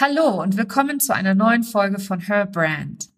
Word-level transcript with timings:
Hallo 0.00 0.40
und 0.40 0.56
willkommen 0.56 1.00
zu 1.00 1.12
einer 1.12 1.34
neuen 1.34 1.64
Folge 1.64 1.98
von 1.98 2.20
Her 2.20 2.46
Brand. 2.46 3.08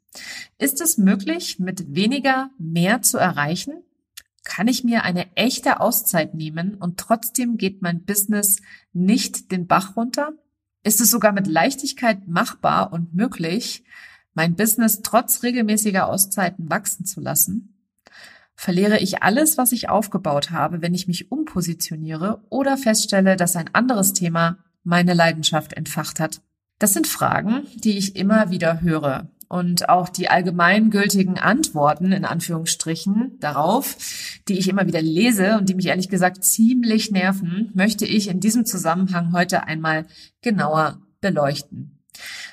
Ist 0.57 0.81
es 0.81 0.97
möglich, 0.97 1.59
mit 1.59 1.95
weniger 1.95 2.49
mehr 2.59 3.03
zu 3.03 3.19
erreichen? 3.19 3.83
Kann 4.45 4.67
ich 4.67 4.83
mir 4.83 5.05
eine 5.05 5.37
echte 5.37 5.81
Auszeit 5.81 6.33
nehmen 6.33 6.77
und 6.77 6.99
trotzdem 6.99 7.59
geht 7.59 7.83
mein 7.83 8.07
Business 8.07 8.63
nicht 8.95 9.53
den 9.53 9.67
Bach 9.67 9.95
runter? 9.95 10.33
Ist 10.83 11.03
es 11.03 11.11
sogar 11.11 11.33
mit 11.33 11.47
Leichtigkeit 11.47 12.27
machbar 12.27 12.95
und 12.95 13.13
möglich, 13.13 13.85
mein 14.33 14.57
Business 14.57 15.03
trotz 15.03 15.43
regelmäßiger 15.43 16.09
Auszeiten 16.09 16.71
wachsen 16.71 17.05
zu 17.05 17.21
lassen? 17.21 17.85
Verliere 18.55 18.99
ich 19.01 19.23
alles, 19.23 19.59
was 19.59 19.73
ich 19.73 19.91
aufgebaut 19.91 20.51
habe, 20.51 20.81
wenn 20.81 20.95
ich 20.95 21.07
mich 21.07 21.31
umpositioniere 21.31 22.43
oder 22.49 22.79
feststelle, 22.79 23.37
dass 23.37 23.55
ein 23.55 23.69
anderes 23.75 24.15
Thema 24.15 24.57
meine 24.83 25.13
Leidenschaft 25.13 25.75
entfacht 25.75 26.21
hat? 26.21 26.41
Das 26.81 26.95
sind 26.95 27.07
Fragen, 27.07 27.67
die 27.75 27.99
ich 27.99 28.17
immer 28.17 28.51
wieder 28.51 28.81
höre. 28.81 29.29
Und 29.49 29.89
auch 29.89 30.09
die 30.09 30.31
allgemeingültigen 30.31 31.39
Antworten 31.39 32.11
in 32.11 32.25
Anführungsstrichen 32.25 33.37
darauf, 33.39 33.97
die 34.49 34.59
ich 34.59 34.69
immer 34.69 34.87
wieder 34.87 35.03
lese 35.03 35.59
und 35.59 35.69
die 35.69 35.75
mich 35.75 35.87
ehrlich 35.87 36.09
gesagt 36.09 36.43
ziemlich 36.43 37.11
nerven, 37.11 37.71
möchte 37.75 38.07
ich 38.07 38.29
in 38.29 38.41
diesem 38.41 38.65
Zusammenhang 38.65 39.33
heute 39.33 39.65
einmal 39.65 40.07
genauer 40.41 41.03
beleuchten. 41.21 41.99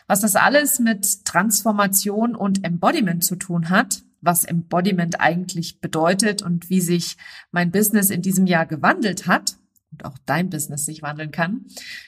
Was 0.07 0.21
das 0.21 0.35
alles 0.35 0.79
mit 0.79 1.23
Transformation 1.23 2.35
und 2.35 2.65
Embodiment 2.65 3.23
zu 3.23 3.37
tun 3.37 3.69
hat, 3.69 4.01
was 4.19 4.43
Embodiment 4.43 5.21
eigentlich 5.21 5.79
bedeutet 5.79 6.41
und 6.41 6.69
wie 6.69 6.81
sich 6.81 7.15
mein 7.51 7.71
Business 7.71 8.09
in 8.09 8.21
diesem 8.21 8.45
Jahr 8.45 8.65
gewandelt 8.65 9.25
hat 9.25 9.55
und 9.97 10.05
auch 10.05 10.17
dein 10.25 10.49
Business 10.49 10.85
sich 10.85 11.01
wandeln 11.01 11.31
kann. 11.31 11.65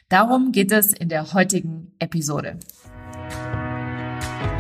Darum 0.10 0.52
geht 0.52 0.72
es 0.72 0.94
in 0.94 1.10
der 1.10 1.34
heutigen 1.34 1.92
Episode. 2.00 2.58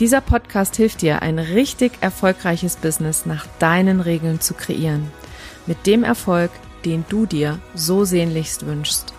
Dieser 0.00 0.20
Podcast 0.20 0.74
hilft 0.74 1.02
dir, 1.02 1.22
ein 1.22 1.38
richtig 1.38 1.92
erfolgreiches 2.00 2.74
Business 2.74 3.26
nach 3.26 3.46
deinen 3.60 4.00
Regeln 4.00 4.40
zu 4.40 4.54
kreieren. 4.54 5.12
Mit 5.66 5.86
dem 5.86 6.02
Erfolg, 6.02 6.50
den 6.84 7.04
du 7.08 7.26
dir 7.26 7.60
so 7.76 8.04
sehnlichst 8.04 8.66
wünschst. 8.66 9.14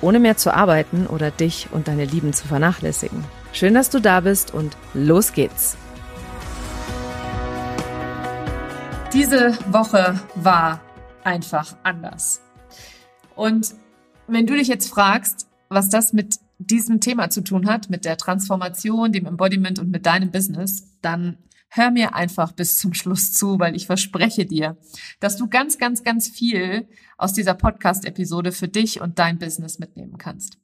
Ohne 0.00 0.18
mehr 0.18 0.36
zu 0.36 0.52
arbeiten 0.52 1.06
oder 1.06 1.30
dich 1.30 1.68
und 1.70 1.86
deine 1.86 2.04
Lieben 2.04 2.32
zu 2.32 2.48
vernachlässigen. 2.48 3.22
Schön, 3.52 3.74
dass 3.74 3.90
du 3.90 4.00
da 4.00 4.18
bist 4.18 4.52
und 4.52 4.76
los 4.92 5.34
geht's. 5.34 5.76
Diese 9.12 9.56
Woche 9.70 10.20
war 10.34 10.80
einfach 11.22 11.76
anders. 11.84 12.42
Und 13.36 13.72
wenn 14.26 14.46
du 14.46 14.54
dich 14.54 14.66
jetzt 14.66 14.90
fragst, 14.90 15.46
was 15.68 15.88
das 15.90 16.12
mit 16.12 16.40
diesem 16.58 17.00
Thema 17.00 17.30
zu 17.30 17.42
tun 17.42 17.68
hat, 17.68 17.88
mit 17.88 18.04
der 18.04 18.16
Transformation, 18.16 19.12
dem 19.12 19.26
Embodiment 19.26 19.78
und 19.78 19.90
mit 19.90 20.06
deinem 20.06 20.30
Business, 20.30 20.98
dann 21.00 21.38
hör 21.70 21.90
mir 21.90 22.14
einfach 22.14 22.52
bis 22.52 22.78
zum 22.78 22.94
Schluss 22.94 23.32
zu, 23.32 23.58
weil 23.58 23.76
ich 23.76 23.86
verspreche 23.86 24.46
dir, 24.46 24.76
dass 25.20 25.36
du 25.36 25.48
ganz, 25.48 25.78
ganz, 25.78 26.02
ganz 26.02 26.28
viel 26.28 26.88
aus 27.16 27.32
dieser 27.32 27.54
Podcast-Episode 27.54 28.52
für 28.52 28.68
dich 28.68 29.00
und 29.00 29.18
dein 29.18 29.38
Business 29.38 29.78
mitnehmen 29.78 30.18
kannst. 30.18 30.58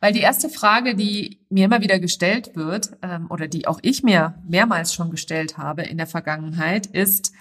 Weil 0.00 0.12
die 0.12 0.20
erste 0.20 0.48
Frage, 0.48 0.94
die 0.94 1.40
mir 1.48 1.64
immer 1.64 1.80
wieder 1.80 1.98
gestellt 1.98 2.54
wird, 2.54 2.90
ähm, 3.02 3.26
oder 3.30 3.48
die 3.48 3.66
auch 3.66 3.80
ich 3.82 4.02
mir 4.02 4.42
mehrmals 4.46 4.92
schon 4.94 5.10
gestellt 5.10 5.58
habe 5.58 5.82
in 5.82 5.96
der 5.96 6.06
Vergangenheit, 6.06 6.86
ist, 6.86 7.32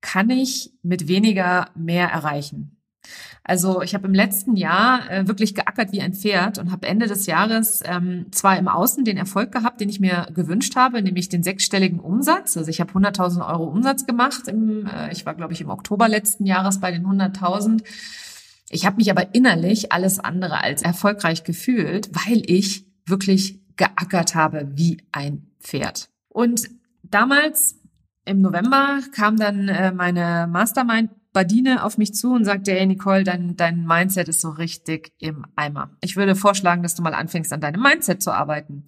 kann 0.00 0.30
ich 0.30 0.72
mit 0.82 1.08
weniger 1.08 1.70
mehr 1.74 2.08
erreichen? 2.08 2.75
Also 3.44 3.80
ich 3.82 3.94
habe 3.94 4.08
im 4.08 4.14
letzten 4.14 4.56
Jahr 4.56 5.08
äh, 5.10 5.28
wirklich 5.28 5.54
geackert 5.54 5.92
wie 5.92 6.00
ein 6.00 6.14
Pferd 6.14 6.58
und 6.58 6.72
habe 6.72 6.86
Ende 6.86 7.06
des 7.06 7.26
Jahres 7.26 7.80
ähm, 7.84 8.26
zwar 8.32 8.58
im 8.58 8.66
Außen 8.66 9.04
den 9.04 9.16
Erfolg 9.16 9.52
gehabt, 9.52 9.80
den 9.80 9.88
ich 9.88 10.00
mir 10.00 10.26
gewünscht 10.34 10.74
habe, 10.74 11.00
nämlich 11.00 11.28
den 11.28 11.44
sechsstelligen 11.44 12.00
Umsatz. 12.00 12.56
Also 12.56 12.68
ich 12.70 12.80
habe 12.80 12.92
100.000 12.92 13.48
Euro 13.48 13.64
Umsatz 13.64 14.04
gemacht. 14.04 14.48
Im, 14.48 14.86
äh, 14.86 15.12
ich 15.12 15.24
war, 15.26 15.34
glaube 15.34 15.52
ich, 15.52 15.60
im 15.60 15.70
Oktober 15.70 16.08
letzten 16.08 16.44
Jahres 16.44 16.80
bei 16.80 16.90
den 16.90 17.06
100.000. 17.06 17.84
Ich 18.70 18.84
habe 18.84 18.96
mich 18.96 19.10
aber 19.10 19.34
innerlich 19.34 19.92
alles 19.92 20.18
andere 20.18 20.60
als 20.62 20.82
erfolgreich 20.82 21.44
gefühlt, 21.44 22.10
weil 22.12 22.42
ich 22.46 22.86
wirklich 23.06 23.60
geackert 23.76 24.34
habe 24.34 24.72
wie 24.74 25.02
ein 25.12 25.46
Pferd. 25.60 26.08
Und 26.28 26.68
damals 27.02 27.80
im 28.24 28.40
November 28.40 29.00
kam 29.14 29.36
dann 29.36 29.68
äh, 29.68 29.92
meine 29.92 30.48
Mastermind 30.50 31.10
Badine 31.36 31.84
auf 31.84 31.98
mich 31.98 32.14
zu 32.14 32.32
und 32.32 32.46
sagte, 32.46 32.72
hey 32.72 32.86
Nicole, 32.86 33.22
dein, 33.22 33.58
dein 33.58 33.84
Mindset 33.84 34.26
ist 34.26 34.40
so 34.40 34.48
richtig 34.48 35.12
im 35.18 35.44
Eimer. 35.54 35.90
Ich 36.00 36.16
würde 36.16 36.34
vorschlagen, 36.34 36.82
dass 36.82 36.94
du 36.94 37.02
mal 37.02 37.12
anfängst, 37.12 37.52
an 37.52 37.60
deinem 37.60 37.82
Mindset 37.82 38.22
zu 38.22 38.30
arbeiten. 38.30 38.84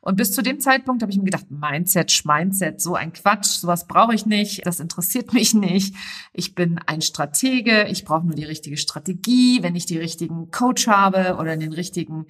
Und 0.00 0.16
bis 0.16 0.32
zu 0.32 0.42
dem 0.42 0.58
Zeitpunkt 0.58 1.02
habe 1.02 1.12
ich 1.12 1.18
mir 1.18 1.26
gedacht, 1.26 1.46
Mindset, 1.48 2.10
Schmindset, 2.10 2.80
so 2.80 2.96
ein 2.96 3.12
Quatsch, 3.12 3.60
sowas 3.60 3.86
brauche 3.86 4.16
ich 4.16 4.26
nicht, 4.26 4.66
das 4.66 4.80
interessiert 4.80 5.32
mich 5.32 5.54
nicht. 5.54 5.94
Ich 6.32 6.56
bin 6.56 6.80
ein 6.86 7.02
Stratege, 7.02 7.84
ich 7.84 8.04
brauche 8.04 8.26
nur 8.26 8.34
die 8.34 8.46
richtige 8.46 8.78
Strategie. 8.78 9.62
Wenn 9.62 9.76
ich 9.76 9.86
die 9.86 9.98
richtigen 9.98 10.50
Coach 10.50 10.88
habe 10.88 11.36
oder 11.36 11.56
den 11.56 11.72
richtigen 11.72 12.26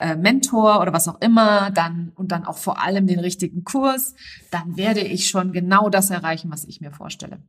äh, 0.00 0.16
Mentor 0.16 0.80
oder 0.80 0.92
was 0.92 1.06
auch 1.06 1.20
immer, 1.20 1.70
dann 1.70 2.10
und 2.16 2.32
dann 2.32 2.44
auch 2.44 2.58
vor 2.58 2.82
allem 2.82 3.06
den 3.06 3.20
richtigen 3.20 3.62
Kurs, 3.62 4.16
dann 4.50 4.76
werde 4.76 5.02
ich 5.02 5.28
schon 5.28 5.52
genau 5.52 5.90
das 5.90 6.10
erreichen, 6.10 6.50
was 6.50 6.64
ich 6.64 6.80
mir 6.80 6.90
vorstelle. 6.90 7.40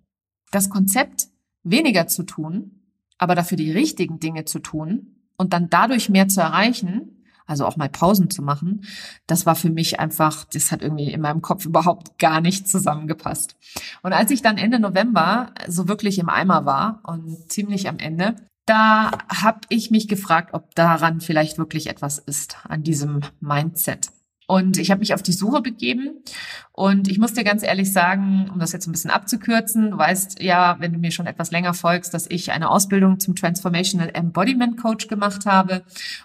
Das 0.52 0.70
Konzept 0.70 1.33
weniger 1.64 2.08
zu 2.08 2.24
tun, 2.24 2.82
aber 3.18 3.36
dafür 3.36 3.58
die 3.58 3.72
richtigen 3.72 4.20
Dinge 4.20 4.46
zu 4.46 4.60
tun 4.60 5.16
und 5.38 5.54
dann 5.54 5.70
dadurch 5.70 6.10
mehr 6.10 6.28
zu 6.28 6.42
erreichen, 6.42 7.24
also 7.46 7.66
auch 7.66 7.76
mal 7.76 7.90
Pausen 7.90 8.30
zu 8.30 8.42
machen, 8.42 8.86
das 9.28 9.46
war 9.46 9.56
für 9.56 9.70
mich 9.70 10.00
einfach, 10.00 10.46
das 10.46 10.72
hat 10.72 10.82
irgendwie 10.82 11.12
in 11.12 11.22
meinem 11.22 11.42
Kopf 11.42 11.66
überhaupt 11.66 12.18
gar 12.20 12.42
nicht 12.42 12.68
zusammengepasst. 12.68 13.56
Und 14.02 14.14
als 14.14 14.32
ich 14.32 14.42
dann 14.42 14.58
Ende 14.58 14.80
November 14.80 15.54
so 15.68 15.88
wirklich 15.88 16.20
im 16.20 16.30
Eimer 16.30 16.66
war 16.66 17.02
und 17.04 17.52
ziemlich 17.52 17.90
am 17.90 17.98
Ende, 18.00 18.36
da 18.66 19.12
habe 19.28 19.62
ich 19.70 19.92
mich 19.92 20.08
gefragt, 20.08 20.54
ob 20.54 20.74
daran 20.76 21.20
vielleicht 21.20 21.58
wirklich 21.58 21.88
etwas 21.88 22.18
ist, 22.18 22.58
an 22.64 22.82
diesem 22.82 23.20
Mindset. 23.42 24.13
Und 24.48 24.78
ich 24.78 24.92
habe 24.92 25.00
mich 25.00 25.14
auf 25.14 25.24
die 25.24 25.32
Suche 25.32 25.62
begeben 25.62 26.24
und 26.72 27.08
ich 27.08 27.20
muss 27.20 27.34
dir 27.34 27.44
ganz 27.44 27.64
ehrlich 27.64 27.94
sagen, 27.94 28.50
um 28.52 28.60
das 28.60 28.72
jetzt 28.72 28.88
ein 28.88 28.92
bisschen 28.92 29.12
abzukürzen, 29.12 29.92
du 29.92 29.98
weißt 29.98 30.42
ja, 30.42 30.78
wenn 30.80 30.92
du 30.92 31.00
mir 31.00 31.12
schon 31.12 31.28
etwas 31.28 31.52
länger 31.52 31.74
folgst, 31.74 32.14
dass 32.14 32.30
ich 32.30 32.52
eine 32.52 32.70
Ausbildung 32.70 33.20
zum 33.20 33.36
Transformational 33.36 34.12
Embodiment 34.14 34.78
Coach 34.78 35.08
gemacht 35.08 35.46
habe. 35.46 35.84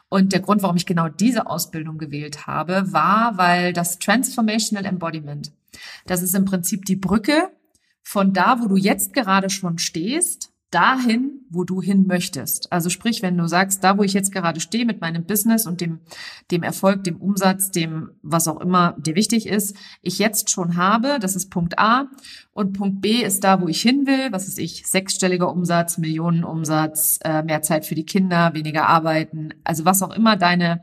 Und 0.09 0.33
der 0.33 0.41
Grund, 0.41 0.63
warum 0.63 0.77
ich 0.77 0.87
genau 0.87 1.09
diese 1.09 1.47
Ausbildung 1.47 1.99
gewählt 1.99 2.47
habe, 2.47 2.93
war, 2.93 3.37
weil 3.37 3.73
das 3.73 3.99
Transformational 3.99 4.85
Embodiment, 4.85 5.53
das 6.07 6.23
ist 6.23 6.35
im 6.35 6.45
Prinzip 6.45 6.85
die 6.87 6.97
Brücke 6.97 7.51
von 8.03 8.33
da, 8.33 8.61
wo 8.61 8.69
du 8.69 8.77
jetzt 8.77 9.13
gerade 9.13 9.51
schon 9.51 9.79
stehst, 9.79 10.51
dahin, 10.71 11.47
wo 11.49 11.65
du 11.65 11.81
hin 11.81 12.07
möchtest. 12.07 12.71
Also 12.71 12.91
sprich, 12.91 13.23
wenn 13.23 13.39
du 13.39 13.47
sagst, 13.49 13.83
da 13.83 13.97
wo 13.97 14.03
ich 14.03 14.13
jetzt 14.13 14.33
gerade 14.33 14.61
stehe 14.61 14.85
mit 14.85 15.01
meinem 15.01 15.25
Business 15.25 15.67
und 15.67 15.81
dem, 15.81 16.01
dem 16.51 16.63
Erfolg, 16.63 17.05
dem 17.05 17.17
Umsatz, 17.17 17.71
dem, 17.71 18.11
was 18.23 18.49
auch 18.49 18.61
immer 18.61 18.95
dir 18.99 19.15
wichtig 19.15 19.47
ist, 19.47 19.75
ich 20.03 20.19
jetzt 20.19 20.51
schon 20.51 20.77
habe, 20.77 21.19
das 21.21 21.37
ist 21.37 21.49
Punkt 21.49 21.79
A. 21.79 22.09
Und 22.53 22.75
Punkt 22.75 23.01
B 23.01 23.23
ist 23.23 23.45
da, 23.45 23.63
wo 23.63 23.69
ich 23.69 23.81
hin 23.81 24.07
will, 24.07 24.31
was 24.31 24.47
ist 24.47 24.59
ich, 24.59 24.87
sechsstelliger 24.87 25.51
Umsatz, 25.51 25.97
Millionenumsatz, 25.97 27.21
äh, 27.25 27.43
mehr 27.43 27.63
Zeit 27.63 27.87
für 27.87 27.95
die 27.95 28.05
Kinder, 28.05 28.53
weniger 28.53 28.89
arbeiten, 28.89 29.55
also 29.65 29.87
was 29.87 30.03
auch 30.03 30.15
immer 30.15 30.37
deine, 30.37 30.83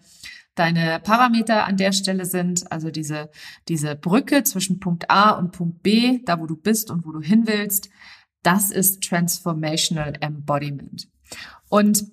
deine 0.55 0.99
Parameter 1.03 1.65
an 1.65 1.77
der 1.77 1.91
Stelle 1.91 2.25
sind, 2.25 2.71
also 2.71 2.89
diese, 2.89 3.29
diese 3.67 3.95
Brücke 3.95 4.43
zwischen 4.43 4.79
Punkt 4.79 5.11
A 5.11 5.31
und 5.31 5.51
Punkt 5.51 5.83
B, 5.83 6.21
da 6.25 6.39
wo 6.39 6.47
du 6.47 6.55
bist 6.55 6.89
und 6.89 7.05
wo 7.05 7.11
du 7.11 7.21
hin 7.21 7.43
willst, 7.45 7.89
das 8.45 8.71
ist 8.71 9.03
Transformational 9.03 10.13
Embodiment. 10.19 11.07
Und 11.69 12.05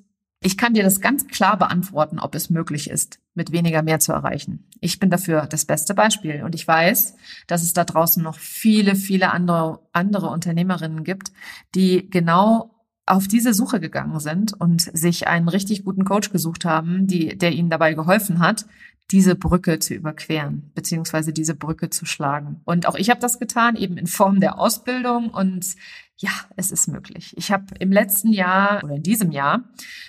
ich 0.44 0.56
kann 0.56 0.74
dir 0.74 0.82
das 0.82 1.00
ganz 1.00 1.28
klar 1.28 1.56
beantworten, 1.56 2.18
ob 2.18 2.34
es 2.34 2.50
möglich 2.50 2.90
ist, 2.90 3.20
mit 3.34 3.52
weniger 3.52 3.82
mehr 3.82 4.00
zu 4.00 4.12
erreichen. 4.12 4.68
Ich 4.80 4.98
bin 4.98 5.08
dafür 5.08 5.46
das 5.46 5.64
beste 5.64 5.94
Beispiel. 5.94 6.42
Und 6.42 6.54
ich 6.56 6.66
weiß, 6.66 7.14
dass 7.46 7.62
es 7.62 7.72
da 7.72 7.84
draußen 7.84 8.22
noch 8.22 8.38
viele, 8.38 8.96
viele 8.96 9.30
andere, 9.30 9.80
andere 9.92 10.28
Unternehmerinnen 10.30 11.04
gibt, 11.04 11.32
die 11.76 12.10
genau 12.10 12.72
auf 13.06 13.28
diese 13.28 13.52
Suche 13.54 13.78
gegangen 13.78 14.18
sind 14.20 14.52
und 14.52 14.80
sich 14.80 15.28
einen 15.28 15.48
richtig 15.48 15.84
guten 15.84 16.04
Coach 16.04 16.30
gesucht 16.30 16.64
haben, 16.64 17.06
die, 17.06 17.36
der 17.36 17.52
ihnen 17.52 17.70
dabei 17.70 17.94
geholfen 17.94 18.38
hat, 18.38 18.66
diese 19.12 19.36
Brücke 19.36 19.78
zu 19.78 19.94
überqueren, 19.94 20.72
beziehungsweise 20.74 21.32
diese 21.32 21.54
Brücke 21.54 21.90
zu 21.90 22.06
schlagen. 22.06 22.62
Und 22.64 22.86
auch 22.86 22.94
ich 22.94 23.10
habe 23.10 23.20
das 23.20 23.38
getan, 23.38 23.76
eben 23.76 23.98
in 23.98 24.06
Form 24.06 24.40
der 24.40 24.58
Ausbildung. 24.58 25.28
Und 25.28 25.76
ja, 26.16 26.30
es 26.56 26.72
ist 26.72 26.88
möglich. 26.88 27.34
Ich 27.36 27.52
habe 27.52 27.66
im 27.78 27.92
letzten 27.92 28.32
Jahr 28.32 28.82
oder 28.82 28.94
in 28.94 29.02
diesem 29.02 29.30
Jahr 29.30 29.64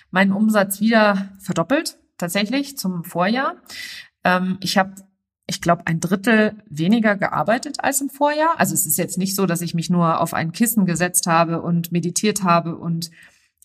meinen 0.10 0.32
Umsatz 0.32 0.80
wieder 0.80 1.34
verdoppelt, 1.40 1.98
tatsächlich 2.18 2.78
zum 2.78 3.04
Vorjahr. 3.04 3.58
Ähm, 4.24 4.58
ich 4.62 4.78
habe 4.78 4.96
ich 5.46 5.60
glaube, 5.60 5.86
ein 5.88 6.00
Drittel 6.00 6.56
weniger 6.70 7.18
gearbeitet 7.18 7.84
als 7.84 8.00
im 8.00 8.10
Vorjahr. 8.10 8.54
Also 8.58 8.74
es 8.74 8.86
ist 8.86 8.98
jetzt 8.98 9.18
nicht 9.18 9.36
so, 9.36 9.46
dass 9.46 9.62
ich 9.62 9.74
mich 9.74 9.90
nur 9.90 10.22
auf 10.22 10.34
ein 10.34 10.54
Kissen 10.54 10.86
gesetzt 10.86 11.28
habe 11.28 11.62
und 11.62 11.92
meditiert 11.92 12.44
habe 12.44 12.78
und 12.78 13.12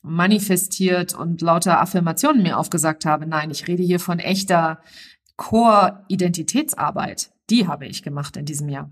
manifestiert 0.02 1.14
und 1.14 1.40
lauter 1.40 1.81
Affirmationen 1.81 2.43
mir 2.43 2.58
aufgesagt 2.58 3.05
habe. 3.05 3.26
Nein, 3.26 3.52
ich 3.52 3.69
rede 3.69 3.85
hier 3.85 4.00
von 4.00 4.19
echter 4.19 4.81
Core-Identitätsarbeit. 5.38 7.31
Die 7.49 7.67
habe 7.67 7.87
ich 7.87 8.02
gemacht 8.02 8.37
in 8.37 8.44
diesem 8.44 8.69
Jahr. 8.69 8.90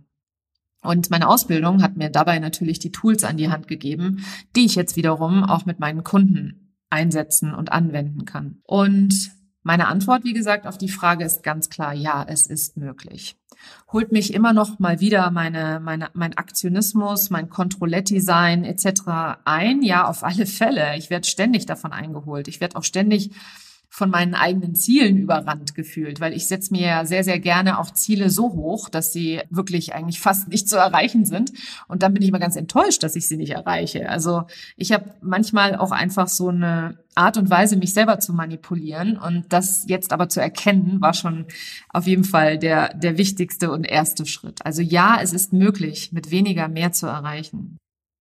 Und 0.83 1.11
meine 1.11 1.29
Ausbildung 1.29 1.83
hat 1.83 1.97
mir 1.97 2.09
dabei 2.09 2.39
natürlich 2.39 2.79
die 2.79 2.93
Tools 2.93 3.25
an 3.25 3.37
die 3.37 3.51
Hand 3.51 3.69
gegeben, 3.69 4.25
die 4.55 4.65
ich 4.65 4.77
jetzt 4.77 4.97
wiederum 4.97 5.45
auch 5.45 5.67
mit 5.67 5.81
meinen 5.81 6.05
Kunden 6.05 6.75
einsetzen 6.89 7.53
und 7.53 7.73
anwenden 7.73 8.25
kann. 8.25 8.61
Und 8.63 9.33
meine 9.63 9.89
Antwort, 9.89 10.23
wie 10.23 10.33
gesagt, 10.33 10.67
auf 10.67 10.79
die 10.79 10.89
Frage 10.89 11.25
ist 11.25 11.43
ganz 11.43 11.69
klar, 11.69 11.93
ja, 11.93 12.25
es 12.29 12.47
ist 12.47 12.77
möglich. 12.77 13.37
Holt 13.93 14.13
mich 14.13 14.33
immer 14.33 14.53
noch 14.53 14.79
mal 14.79 15.01
wieder 15.01 15.29
meine, 15.33 15.81
meine, 15.81 16.11
mein 16.15 16.37
Aktionismus, 16.37 17.31
mein 17.31 17.49
Controletti-Sein 17.49 18.65
etc. 18.65 19.41
ein? 19.45 19.83
Ja, 19.83 20.07
auf 20.07 20.23
alle 20.23 20.47
Fälle. 20.47 20.97
Ich 20.97 21.11
werde 21.11 21.27
ständig 21.27 21.67
davon 21.67 21.93
eingeholt. 21.93 22.47
Ich 22.47 22.61
werde 22.61 22.77
auch 22.77 22.85
ständig 22.85 23.33
von 23.89 24.11
meinen 24.11 24.35
eigenen 24.35 24.75
Zielen 24.75 25.17
überrannt 25.17 25.75
gefühlt, 25.75 26.21
weil 26.21 26.33
ich 26.33 26.47
setze 26.47 26.73
mir 26.73 26.87
ja 26.87 27.05
sehr, 27.05 27.25
sehr 27.25 27.39
gerne 27.39 27.79
auch 27.79 27.91
Ziele 27.91 28.31
so 28.31 28.53
hoch, 28.53 28.89
dass 28.89 29.13
sie 29.13 29.41
wirklich 29.51 29.95
eigentlich 29.95 30.21
fast 30.21 30.49
nicht 30.49 30.69
zu 30.69 30.77
erreichen 30.77 31.25
sind. 31.25 31.53
Und 31.89 32.03
dann 32.03 32.13
bin 32.13 32.23
ich 32.23 32.29
immer 32.29 32.39
ganz 32.39 32.57
enttäuscht, 32.57 33.03
dass 33.03 33.17
ich 33.17 33.27
sie 33.29 33.37
nicht 33.37 33.53
erreiche. 33.53 34.09
Also 34.09 34.45
ich 34.77 34.93
habe 34.93 35.15
manchmal 35.21 35.77
auch 35.77 35.93
einfach 35.93 36.29
so 36.29 36.49
eine 36.49 36.99
Art 37.15 37.39
und 37.39 37.49
Weise, 37.49 37.77
mich 37.77 37.95
selber 37.95 38.21
zu 38.21 38.33
manipulieren. 38.33 39.17
Und 39.17 39.53
das 39.53 39.87
jetzt 39.89 40.13
aber 40.13 40.29
zu 40.29 40.41
erkennen, 40.41 41.01
war 41.01 41.15
schon 41.15 41.47
auf 41.89 42.07
jeden 42.07 42.25
Fall 42.25 42.59
der, 42.59 42.95
der 42.95 43.17
wichtigste 43.17 43.71
und 43.71 43.85
erste 43.85 44.27
Schritt. 44.27 44.65
Also 44.65 44.83
ja, 44.83 45.19
es 45.23 45.33
ist 45.33 45.53
möglich, 45.53 46.13
mit 46.13 46.31
weniger 46.31 46.69
mehr 46.69 46.93
zu 46.93 47.07
erreichen. 47.07 47.79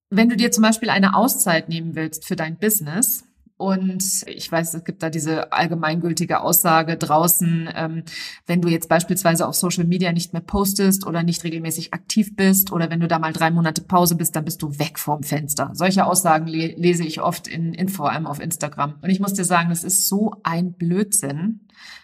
Wenn 0.09 0.29
du 0.29 0.37
dir 0.37 0.51
zum 0.51 0.61
Beispiel 0.61 0.89
eine 0.89 1.15
Auszeit 1.15 1.67
nehmen 1.67 1.95
willst 1.95 2.25
für 2.25 2.35
dein 2.35 2.57
Business, 2.57 3.25
und 3.57 4.03
ich 4.27 4.51
weiß, 4.51 4.73
es 4.73 4.83
gibt 4.83 5.01
da 5.01 5.09
diese 5.09 5.53
allgemeingültige 5.53 6.41
Aussage 6.41 6.97
draußen, 6.97 7.69
ähm, 7.73 8.03
wenn 8.45 8.61
du 8.61 8.67
jetzt 8.67 8.89
beispielsweise 8.89 9.47
auf 9.47 9.55
Social 9.55 9.85
Media 9.85 10.11
nicht 10.11 10.33
mehr 10.33 10.41
postest 10.41 11.07
oder 11.07 11.23
nicht 11.23 11.45
regelmäßig 11.45 11.93
aktiv 11.93 12.35
bist 12.35 12.73
oder 12.73 12.89
wenn 12.89 12.99
du 12.99 13.07
da 13.07 13.17
mal 13.17 13.31
drei 13.31 13.51
Monate 13.51 13.81
Pause 13.81 14.15
bist, 14.15 14.35
dann 14.35 14.43
bist 14.43 14.61
du 14.61 14.77
weg 14.77 14.99
vom 14.99 15.23
Fenster. 15.23 15.71
Solche 15.73 16.05
Aussagen 16.05 16.47
le 16.47 16.75
lese 16.75 17.05
ich 17.05 17.21
oft 17.21 17.47
in, 17.47 17.73
in 17.73 17.87
vor 17.87 18.11
allem 18.11 18.27
auf 18.27 18.41
Instagram. 18.41 18.95
Und 19.01 19.09
ich 19.09 19.21
muss 19.21 19.33
dir 19.33 19.45
sagen, 19.45 19.69
das 19.69 19.85
ist 19.85 20.09
so 20.09 20.35
ein 20.43 20.73
Blödsinn. 20.73 21.61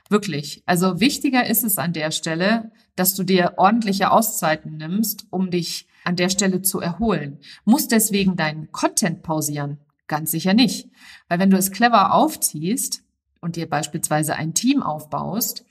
Wirklich. 0.09 0.63
Also 0.65 1.01
wichtiger 1.01 1.45
ist 1.45 1.65
es 1.65 1.77
an 1.77 1.91
der 1.91 2.11
Stelle, 2.11 2.71
dass 2.95 3.13
du 3.13 3.23
dir 3.23 3.55
ordentliche 3.57 4.11
Auszeiten 4.11 4.77
nimmst, 4.77 5.25
um 5.31 5.51
dich 5.51 5.87
an 6.05 6.15
der 6.15 6.29
Stelle 6.29 6.61
zu 6.61 6.79
erholen. 6.79 7.39
Muss 7.65 7.89
deswegen 7.89 8.37
deinen 8.37 8.71
Content 8.71 9.21
pausieren. 9.21 9.79
Ganz 10.07 10.31
sicher 10.31 10.53
nicht. 10.53 10.89
Weil 11.27 11.39
wenn 11.39 11.49
du 11.49 11.57
es 11.57 11.71
clever 11.71 12.13
aufziehst 12.13 13.03
und 13.39 13.55
dir 13.55 13.69
beispielsweise 13.69 14.35
ein 14.35 14.53
Team 14.53 14.83
aufbaust, 14.83 15.65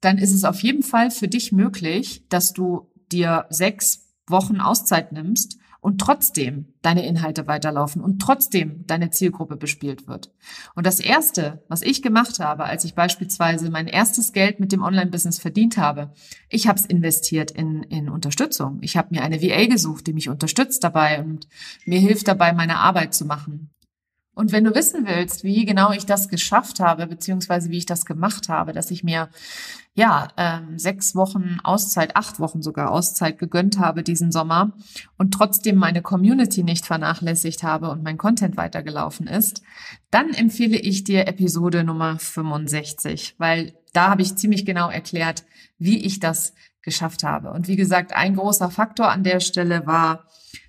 dann 0.00 0.18
ist 0.18 0.32
es 0.32 0.44
auf 0.44 0.62
jeden 0.62 0.82
Fall 0.82 1.10
für 1.10 1.28
dich 1.28 1.52
möglich, 1.52 2.24
dass 2.28 2.52
du 2.52 2.90
dir 3.12 3.46
sechs 3.50 4.08
Wochen 4.26 4.60
Auszeit 4.60 5.12
nimmst 5.12 5.58
und 5.82 6.00
trotzdem 6.00 6.72
deine 6.80 7.04
Inhalte 7.04 7.48
weiterlaufen 7.48 8.02
und 8.02 8.22
trotzdem 8.22 8.86
deine 8.86 9.10
Zielgruppe 9.10 9.56
bespielt 9.56 10.06
wird. 10.06 10.30
Und 10.76 10.86
das 10.86 11.00
Erste, 11.00 11.64
was 11.66 11.82
ich 11.82 12.02
gemacht 12.02 12.38
habe, 12.38 12.64
als 12.64 12.84
ich 12.84 12.94
beispielsweise 12.94 13.68
mein 13.68 13.88
erstes 13.88 14.32
Geld 14.32 14.60
mit 14.60 14.70
dem 14.70 14.82
Online-Business 14.82 15.40
verdient 15.40 15.76
habe, 15.76 16.12
ich 16.48 16.68
habe 16.68 16.78
es 16.78 16.86
investiert 16.86 17.50
in, 17.50 17.82
in 17.82 18.08
Unterstützung. 18.08 18.78
Ich 18.80 18.96
habe 18.96 19.08
mir 19.10 19.22
eine 19.22 19.42
VA 19.42 19.66
gesucht, 19.66 20.06
die 20.06 20.12
mich 20.12 20.28
unterstützt 20.28 20.84
dabei 20.84 21.20
und 21.20 21.48
mir 21.84 21.98
hilft 21.98 22.28
dabei, 22.28 22.52
meine 22.52 22.78
Arbeit 22.78 23.12
zu 23.12 23.24
machen. 23.24 23.70
Und 24.34 24.50
wenn 24.50 24.64
du 24.64 24.74
wissen 24.74 25.06
willst, 25.06 25.44
wie 25.44 25.66
genau 25.66 25.92
ich 25.92 26.06
das 26.06 26.28
geschafft 26.28 26.80
habe, 26.80 27.06
beziehungsweise 27.06 27.70
wie 27.70 27.78
ich 27.78 27.86
das 27.86 28.06
gemacht 28.06 28.48
habe, 28.48 28.72
dass 28.72 28.90
ich 28.90 29.04
mir 29.04 29.28
ja 29.94 30.28
ähm, 30.38 30.78
sechs 30.78 31.14
Wochen 31.14 31.58
Auszeit, 31.62 32.16
acht 32.16 32.40
Wochen 32.40 32.62
sogar 32.62 32.90
Auszeit 32.90 33.38
gegönnt 33.38 33.78
habe 33.78 34.02
diesen 34.02 34.32
Sommer 34.32 34.72
und 35.18 35.34
trotzdem 35.34 35.76
meine 35.76 36.00
Community 36.00 36.62
nicht 36.62 36.86
vernachlässigt 36.86 37.62
habe 37.62 37.90
und 37.90 38.02
mein 38.02 38.16
Content 38.16 38.56
weitergelaufen 38.56 39.26
ist, 39.26 39.62
dann 40.10 40.30
empfehle 40.30 40.78
ich 40.78 41.04
dir 41.04 41.28
Episode 41.28 41.84
Nummer 41.84 42.18
65, 42.18 43.34
weil 43.36 43.74
da 43.92 44.08
habe 44.08 44.22
ich 44.22 44.36
ziemlich 44.36 44.64
genau 44.64 44.88
erklärt, 44.88 45.44
wie 45.78 45.98
ich 45.98 46.20
das 46.20 46.54
geschafft 46.80 47.22
habe. 47.22 47.50
Und 47.50 47.68
wie 47.68 47.76
gesagt, 47.76 48.14
ein 48.14 48.34
großer 48.34 48.70
Faktor 48.70 49.10
an 49.10 49.24
der 49.24 49.40
Stelle 49.40 49.86
war, 49.86 50.24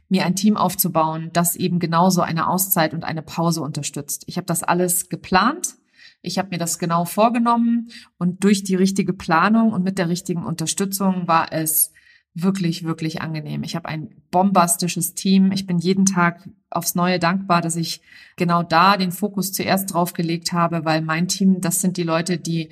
mir 0.09 0.25
ein 0.25 0.35
Team 0.35 0.57
aufzubauen, 0.57 1.29
das 1.33 1.55
eben 1.55 1.79
genauso 1.79 2.21
eine 2.21 2.47
Auszeit 2.47 2.93
und 2.93 3.03
eine 3.03 3.21
Pause 3.21 3.61
unterstützt. 3.61 4.23
Ich 4.27 4.37
habe 4.37 4.45
das 4.45 4.63
alles 4.63 5.09
geplant. 5.09 5.75
Ich 6.21 6.37
habe 6.37 6.49
mir 6.49 6.57
das 6.57 6.79
genau 6.79 7.05
vorgenommen 7.05 7.89
und 8.17 8.43
durch 8.43 8.63
die 8.63 8.75
richtige 8.75 9.13
Planung 9.13 9.73
und 9.73 9.83
mit 9.83 9.97
der 9.97 10.09
richtigen 10.09 10.45
Unterstützung 10.45 11.27
war 11.27 11.51
es 11.51 11.91
wirklich, 12.33 12.83
wirklich 12.83 13.21
angenehm. 13.21 13.63
Ich 13.63 13.75
habe 13.75 13.89
ein 13.89 14.09
bombastisches 14.31 15.13
Team. 15.13 15.51
Ich 15.51 15.67
bin 15.67 15.77
jeden 15.77 16.05
Tag 16.05 16.49
aufs 16.69 16.95
Neue 16.95 17.19
dankbar, 17.19 17.61
dass 17.61 17.75
ich 17.75 18.01
genau 18.37 18.63
da 18.63 18.97
den 18.97 19.11
Fokus 19.11 19.51
zuerst 19.51 19.93
drauf 19.93 20.13
gelegt 20.13 20.51
habe, 20.51 20.85
weil 20.85 21.01
mein 21.01 21.27
Team, 21.27 21.61
das 21.61 21.81
sind 21.81 21.97
die 21.97 22.03
Leute, 22.03 22.37
die 22.37 22.69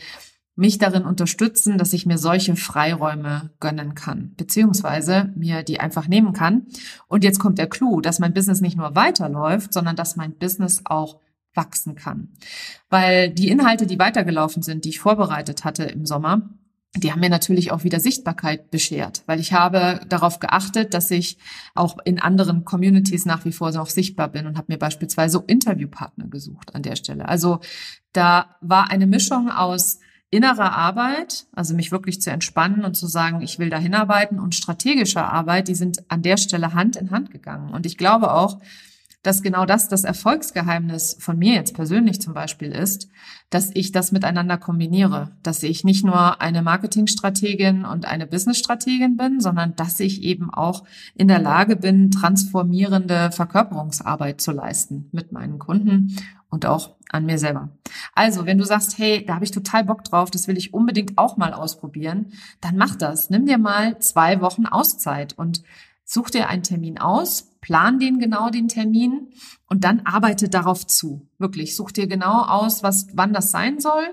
mich 0.56 0.78
darin 0.78 1.06
unterstützen, 1.06 1.78
dass 1.78 1.94
ich 1.94 2.06
mir 2.06 2.18
solche 2.18 2.56
Freiräume 2.56 3.52
gönnen 3.60 3.96
kann, 3.96 4.34
beziehungsweise 4.36 5.32
mir 5.36 5.64
die 5.64 5.80
einfach 5.80 6.08
nehmen 6.08 6.34
kann. 6.34 6.68
Und 7.08 7.24
jetzt 7.24 7.40
kommt 7.40 7.58
der 7.58 7.68
Clou, 7.68 8.02
dass 8.02 8.20
mein 8.20 8.34
Business 8.34 8.62
nicht 8.62 8.78
nur 8.78 8.96
weiterläuft, 8.96 9.74
sondern 9.74 9.96
dass 9.96 10.18
mein 10.18 10.38
Business 10.38 10.82
auch 10.86 11.20
wachsen 11.54 11.96
kann. 11.96 12.30
Weil 12.90 13.30
die 13.30 13.50
Inhalte, 13.50 13.86
die 13.88 14.00
weitergelaufen 14.00 14.62
sind, 14.62 14.86
die 14.86 14.90
ich 14.90 15.00
vorbereitet 15.00 15.64
hatte 15.64 15.84
im 15.84 16.06
Sommer, 16.06 16.50
die 16.96 17.12
haben 17.12 17.22
mir 17.22 17.30
natürlich 17.30 17.72
auch 17.72 17.86
wieder 17.86 18.02
Sichtbarkeit 18.02 18.70
beschert, 18.70 19.24
weil 19.26 19.40
ich 19.40 19.54
habe 19.54 20.02
darauf 20.10 20.40
geachtet, 20.40 20.94
dass 20.94 21.10
ich 21.10 21.38
auch 21.74 21.98
in 22.04 22.20
anderen 22.20 22.66
Communities 22.66 23.26
nach 23.26 23.46
wie 23.46 23.54
vor 23.54 23.72
noch 23.72 23.88
sichtbar 23.88 24.28
bin 24.28 24.46
und 24.46 24.58
habe 24.58 24.74
mir 24.74 24.78
beispielsweise 24.78 25.42
Interviewpartner 25.48 26.28
gesucht 26.28 26.76
an 26.76 26.84
der 26.84 26.98
Stelle. 26.98 27.30
Also 27.30 27.62
da 28.12 28.58
war 28.60 28.92
eine 28.92 29.08
Mischung 29.08 29.50
aus 29.50 30.00
innerer 30.32 30.74
Arbeit, 30.74 31.46
also 31.54 31.76
mich 31.76 31.92
wirklich 31.92 32.22
zu 32.22 32.32
entspannen 32.32 32.86
und 32.86 32.96
zu 32.96 33.06
sagen, 33.06 33.42
ich 33.42 33.60
will 33.60 33.70
da 33.70 33.78
hinarbeiten 33.78 34.40
und 34.40 34.56
strategischer 34.56 35.32
Arbeit, 35.32 35.68
die 35.68 35.76
sind 35.76 36.10
an 36.10 36.22
der 36.22 36.38
Stelle 36.38 36.74
Hand 36.74 36.96
in 36.96 37.12
Hand 37.12 37.32
gegangen. 37.32 37.70
Und 37.72 37.86
ich 37.86 37.98
glaube 37.98 38.34
auch, 38.34 38.60
dass 39.24 39.44
genau 39.44 39.66
das 39.66 39.88
das 39.88 40.04
Erfolgsgeheimnis 40.04 41.18
von 41.20 41.38
mir 41.38 41.54
jetzt 41.54 41.76
persönlich 41.76 42.22
zum 42.22 42.34
Beispiel 42.34 42.72
ist, 42.72 43.10
dass 43.50 43.70
ich 43.74 43.92
das 43.92 44.12
miteinander 44.12 44.58
kombiniere, 44.58 45.32
dass 45.44 45.62
ich 45.62 45.84
nicht 45.84 46.04
nur 46.04 46.42
eine 46.42 46.62
Marketingstrategin 46.62 47.86
und 47.86 48.06
eine 48.06 48.26
Businessstrategin 48.26 49.18
bin, 49.18 49.40
sondern 49.40 49.76
dass 49.76 50.00
ich 50.00 50.24
eben 50.24 50.52
auch 50.52 50.86
in 51.16 51.28
der 51.28 51.40
Lage 51.40 51.76
bin, 51.76 52.10
transformierende 52.10 53.32
Verkörperungsarbeit 53.32 54.42
zu 54.42 54.52
leisten 54.52 55.10
mit 55.12 55.32
meinen 55.32 55.60
Kunden 55.60 56.16
und 56.50 56.66
auch 56.66 56.96
an 57.10 57.26
mir 57.26 57.38
selber. 57.38 57.70
Also, 58.14 58.46
wenn 58.46 58.58
du 58.58 58.66
sagst, 58.66 58.98
hey, 58.98 59.26
da 59.26 59.36
habe 59.36 59.46
ich 59.46 59.52
total 59.52 59.84
Bock 59.84 60.04
drauf, 60.04 60.32
das 60.32 60.48
will 60.48 60.58
ich 60.58 60.74
unbedingt 60.74 61.18
auch 61.18 61.38
mal 61.38 61.54
ausprobieren, 61.54 62.34
dann 62.60 62.78
mach 62.78 62.96
das. 62.96 63.30
Nimm 63.30 63.46
dir 63.46 63.58
mal 63.58 64.00
zwei 64.00 64.42
Wochen 64.42 64.66
Auszeit 64.66 65.34
und 65.38 65.64
such 66.04 66.30
dir 66.30 66.50
einen 66.50 66.64
Termin 66.64 67.00
aus, 67.00 67.51
plan 67.62 68.00
den 68.00 68.20
genau 68.20 68.50
den 68.50 68.68
Termin 68.68 69.30
und 69.68 69.84
dann 69.84 70.02
arbeite 70.02 70.50
darauf 70.50 70.86
zu. 70.86 71.30
Wirklich, 71.38 71.76
such 71.76 71.92
dir 71.92 72.08
genau 72.08 72.42
aus, 72.42 72.84
was, 72.84 73.08
wann 73.14 73.34
das 73.34 73.52
sein 73.52 73.80
soll 73.80 74.04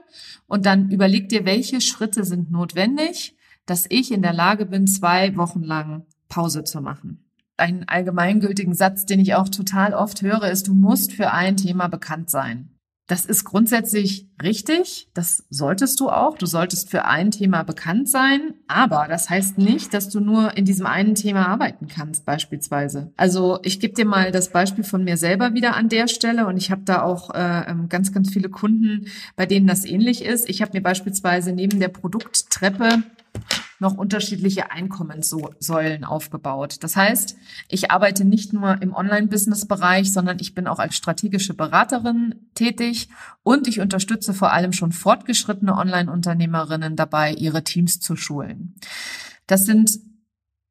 und 0.47 0.67
dann 0.67 0.91
überleg 0.91 1.29
dir, 1.29 1.45
welche 1.45 1.81
Schritte 1.81 2.25
sind 2.25 2.51
notwendig, 2.51 3.37
dass 3.67 3.87
ich 3.89 4.13
in 4.13 4.23
der 4.23 4.35
Lage 4.35 4.67
bin, 4.67 4.87
zwei 4.87 5.37
Wochen 5.37 5.63
lang 5.63 6.07
Pause 6.29 6.65
zu 6.65 6.81
machen. 6.81 7.25
Ein 7.57 7.89
allgemeingültigen 7.89 8.75
Satz, 8.75 9.05
den 9.05 9.19
ich 9.19 9.35
auch 9.35 9.49
total 9.49 9.95
oft 9.95 10.23
höre, 10.23 10.49
ist, 10.51 10.69
du 10.69 10.75
musst 10.75 11.13
für 11.13 11.33
ein 11.33 11.57
Thema 11.57 11.89
bekannt 11.89 12.31
sein. 12.31 12.78
Das 13.09 13.25
ist 13.25 13.45
grundsätzlich 13.45 14.29
richtig. 14.43 15.09
Das 15.15 15.47
solltest 15.49 15.99
du 15.99 16.11
auch. 16.11 16.37
Du 16.37 16.45
solltest 16.45 16.91
für 16.91 17.07
ein 17.07 17.31
Thema 17.31 17.63
bekannt 17.63 18.09
sein. 18.09 18.55
Aber 18.69 19.07
das 19.09 19.31
heißt 19.31 19.57
nicht, 19.57 19.95
dass 19.95 20.11
du 20.11 20.21
nur 20.21 20.57
in 20.59 20.67
diesem 20.67 20.85
einen 20.85 21.15
Thema 21.15 21.49
arbeiten 21.49 21.89
kannst, 21.89 22.27
beispielsweise. 22.27 23.11
Also 23.17 23.61
ich 23.63 23.81
gebe 23.81 23.95
dir 23.95 24.05
mal 24.05 24.31
das 24.31 24.51
Beispiel 24.51 24.85
von 24.85 25.05
mir 25.05 25.17
selber 25.17 25.55
wieder 25.55 25.75
an 25.75 25.89
der 25.89 26.07
Stelle. 26.07 26.47
Und 26.47 26.59
ich 26.59 26.71
habe 26.71 26.83
da 26.85 27.03
auch 27.03 27.35
äh, 27.35 27.71
ähm, 27.71 27.89
ganz, 27.89 28.13
ganz 28.13 28.31
viele 28.31 28.51
Kunden, 28.51 29.07
bei 29.37 29.47
denen 29.47 29.67
das 29.67 29.87
ähnlich 29.87 30.23
ist. 30.23 30.47
Ich 30.47 30.61
habe 30.61 30.73
mir 30.75 30.83
beispielsweise 30.83 31.53
neben 31.53 31.81
der 31.81 31.89
Produkttreppe 31.89 33.05
noch 33.81 33.97
unterschiedliche 33.97 34.71
Einkommenssäulen 34.71 36.05
aufgebaut. 36.05 36.77
Das 36.81 36.97
heißt, 36.97 37.37
ich 37.69 37.91
arbeite 37.91 38.25
nicht 38.25 38.53
nur 38.53 38.81
im 38.83 38.95
Online-Business-Bereich, 38.95 40.13
sondern 40.13 40.39
ich 40.41 40.55
bin 40.55 40.67
auch 40.67 40.79
als 40.79 40.97
strategische 40.97 41.55
Beraterin 41.55 42.35
tätig 42.55 43.09
und 43.43 43.69
ich 43.69 43.81
unterstütze 43.81 44.35
vor 44.35 44.53
allem 44.53 44.73
schon 44.73 44.93
fortgeschrittene 44.93 45.77
Online-Unternehmerinnen 45.77 46.97
dabei, 46.97 47.33
ihre 47.33 47.65
Teams 47.65 48.01
zu 48.01 48.17
schulen. 48.17 48.75
Das 49.47 49.65
sind 49.65 49.99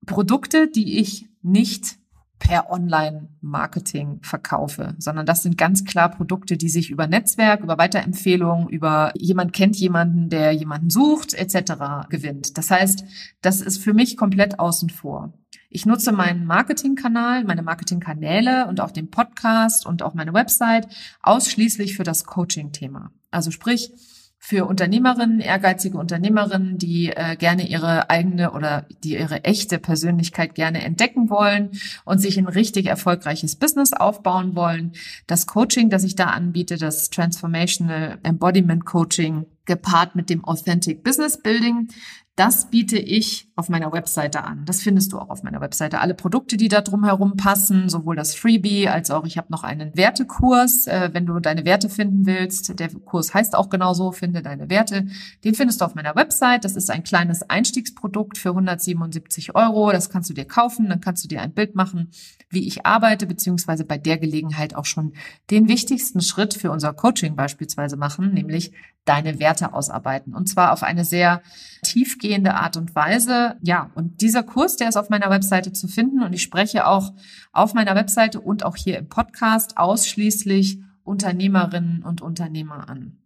Produkte, 0.05 0.67
die 0.67 0.99
ich 0.99 1.27
nicht 1.41 1.96
per 2.39 2.69
Online-Marketing 2.69 4.19
verkaufe, 4.21 4.95
sondern 4.99 5.25
das 5.25 5.43
sind 5.43 5.57
ganz 5.57 5.85
klar 5.85 6.09
Produkte, 6.09 6.57
die 6.57 6.69
sich 6.69 6.89
über 6.89 7.07
Netzwerk, 7.07 7.61
über 7.61 7.77
Weiterempfehlungen, 7.77 8.69
über 8.69 9.11
jemand 9.15 9.53
kennt 9.53 9.75
jemanden, 9.77 10.29
der 10.29 10.51
jemanden 10.51 10.89
sucht, 10.89 11.33
etc. 11.33 12.07
gewinnt. 12.09 12.57
Das 12.57 12.71
heißt, 12.71 13.03
das 13.41 13.61
ist 13.61 13.79
für 13.79 13.93
mich 13.93 14.17
komplett 14.17 14.59
außen 14.59 14.89
vor. 14.89 15.33
Ich 15.69 15.85
nutze 15.85 16.11
meinen 16.11 16.45
Marketingkanal, 16.45 17.43
meine 17.43 17.63
Marketingkanäle 17.63 18.67
und 18.67 18.79
auch 18.79 18.91
den 18.91 19.09
Podcast 19.09 19.85
und 19.85 20.01
auch 20.01 20.13
meine 20.13 20.33
Website 20.33 20.87
ausschließlich 21.21 21.97
für 21.97 22.03
das 22.03 22.23
Coaching-Thema. 22.23 23.11
Also 23.31 23.51
sprich, 23.51 23.91
für 24.39 24.65
Unternehmerinnen, 24.65 25.39
ehrgeizige 25.39 25.97
Unternehmerinnen, 25.97 26.77
die 26.77 27.09
äh, 27.09 27.35
gerne 27.35 27.67
ihre 27.67 28.09
eigene 28.09 28.51
oder 28.51 28.85
die 29.03 29.17
ihre 29.17 29.43
echte 29.43 29.79
Persönlichkeit 29.79 30.55
gerne 30.55 30.83
entdecken 30.83 31.29
wollen 31.29 31.71
und 32.05 32.19
sich 32.19 32.37
ein 32.37 32.47
richtig 32.47 32.85
erfolgreiches 32.85 33.55
Business 33.55 33.93
aufbauen 33.93 34.55
wollen. 34.55 34.93
Das 35.25 35.47
Coaching, 35.47 35.89
das 35.89 36.03
ich 36.03 36.15
da 36.15 36.25
anbiete, 36.25 36.77
das 36.77 37.09
Transformational 37.09 38.19
Embodiment 38.23 38.85
Coaching, 38.85 39.45
gepaart 39.65 40.15
mit 40.15 40.29
dem 40.29 40.45
Authentic 40.45 41.03
Business 41.03 41.41
Building, 41.41 41.89
das 42.37 42.69
biete 42.69 42.99
ich 42.99 43.49
auf 43.55 43.67
meiner 43.67 43.91
Webseite 43.91 44.43
an. 44.43 44.63
Das 44.65 44.83
findest 44.83 45.11
du 45.11 45.17
auch 45.17 45.31
auf 45.31 45.41
meiner 45.41 45.59
Webseite. 45.59 45.99
Alle 45.99 46.13
Produkte, 46.13 46.55
die 46.55 46.67
da 46.67 46.81
drumherum 46.81 47.35
passen, 47.35 47.89
sowohl 47.89 48.15
das 48.15 48.35
Freebie 48.35 48.87
als 48.87 49.09
auch 49.09 49.25
ich 49.25 49.39
habe 49.39 49.51
noch 49.51 49.63
einen 49.63 49.97
Wertekurs. 49.97 50.85
Äh, 50.85 51.09
wenn 51.13 51.25
du 51.25 51.39
deine 51.39 51.65
Werte 51.65 51.89
finden 51.89 52.27
willst, 52.27 52.79
der 52.79 52.89
Kurs 52.89 53.33
heißt 53.33 53.55
auch 53.55 53.69
genauso, 53.69 54.11
finde 54.11 54.43
deine 54.43 54.69
Werte. 54.69 55.07
Den 55.43 55.55
findest 55.55 55.81
du 55.81 55.85
auf 55.85 55.95
meiner 55.95 56.15
Website. 56.15 56.63
Das 56.63 56.75
ist 56.75 56.91
ein 56.91 57.03
kleines 57.03 57.41
Einstiegsprodukt 57.49 58.37
für 58.37 58.49
177 58.49 59.55
Euro. 59.55 59.91
Das 59.91 60.11
kannst 60.11 60.29
du 60.29 60.35
dir 60.35 60.45
kaufen. 60.45 60.89
Dann 60.89 61.01
kannst 61.01 61.23
du 61.23 61.27
dir 61.27 61.41
ein 61.41 61.53
Bild 61.53 61.73
machen, 61.73 62.11
wie 62.51 62.67
ich 62.67 62.85
arbeite, 62.85 63.25
beziehungsweise 63.25 63.83
bei 63.83 63.97
der 63.97 64.19
Gelegenheit 64.19 64.75
auch 64.75 64.85
schon 64.85 65.13
den 65.49 65.67
wichtigsten 65.67 66.21
Schritt 66.21 66.53
für 66.53 66.69
unser 66.69 66.93
Coaching 66.93 67.35
beispielsweise 67.35 67.97
machen, 67.97 68.31
nämlich 68.31 68.73
deine 69.07 69.39
Werte 69.39 69.73
ausarbeiten. 69.73 70.35
Und 70.35 70.47
zwar 70.47 70.73
auf 70.73 70.83
eine 70.83 71.05
sehr 71.05 71.41
tiefgehende 71.83 72.55
Art 72.55 72.77
und 72.77 72.95
Weise. 72.95 73.55
Ja, 73.61 73.91
und 73.95 74.21
dieser 74.21 74.43
Kurs, 74.43 74.75
der 74.75 74.89
ist 74.89 74.97
auf 74.97 75.09
meiner 75.09 75.29
Webseite 75.29 75.73
zu 75.73 75.87
finden 75.87 76.21
und 76.21 76.33
ich 76.33 76.43
spreche 76.43 76.85
auch 76.85 77.13
auf 77.51 77.73
meiner 77.73 77.95
Webseite 77.95 78.39
und 78.39 78.63
auch 78.63 78.75
hier 78.75 78.97
im 78.97 79.09
Podcast 79.09 79.77
ausschließlich 79.77 80.79
Unternehmerinnen 81.03 82.03
und 82.03 82.21
Unternehmer 82.21 82.89
an. 82.89 83.17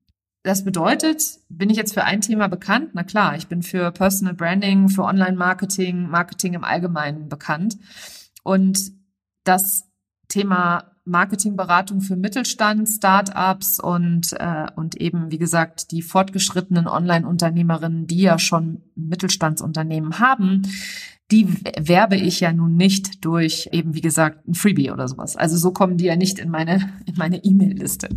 Das 0.43 0.63
bedeutet, 0.63 1.39
bin 1.49 1.69
ich 1.69 1.77
jetzt 1.77 1.93
für 1.93 2.03
ein 2.03 2.21
Thema 2.21 2.47
bekannt? 2.47 2.91
Na 2.93 3.03
klar, 3.03 3.35
ich 3.35 3.47
bin 3.47 3.61
für 3.61 3.91
Personal 3.91 4.33
Branding, 4.33 4.89
für 4.89 5.03
Online-Marketing, 5.03 6.07
Marketing 6.09 6.53
im 6.53 6.63
Allgemeinen 6.63 7.29
bekannt. 7.29 7.77
Und 8.43 8.91
das 9.43 9.87
Thema 10.27 10.90
Marketingberatung 11.05 12.01
für 12.01 12.15
Mittelstand, 12.15 12.87
Startups 12.87 13.79
und 13.79 14.33
äh, 14.33 14.67
und 14.75 14.95
eben 14.95 15.31
wie 15.31 15.37
gesagt 15.37 15.91
die 15.91 16.01
fortgeschrittenen 16.01 16.87
Online-Unternehmerinnen, 16.87 18.07
die 18.07 18.21
ja 18.21 18.37
schon 18.37 18.81
Mittelstandsunternehmen 18.95 20.19
haben, 20.19 20.61
die 21.31 21.47
werbe 21.79 22.17
ich 22.17 22.41
ja 22.41 22.53
nun 22.53 22.75
nicht 22.75 23.25
durch 23.25 23.69
eben 23.71 23.95
wie 23.95 24.01
gesagt 24.01 24.47
ein 24.47 24.53
Freebie 24.53 24.91
oder 24.91 25.07
sowas. 25.07 25.35
Also 25.35 25.57
so 25.57 25.71
kommen 25.71 25.97
die 25.97 26.05
ja 26.05 26.15
nicht 26.15 26.37
in 26.39 26.49
meine 26.49 26.91
in 27.05 27.15
meine 27.15 27.43
E-Mail-Liste. 27.43 28.09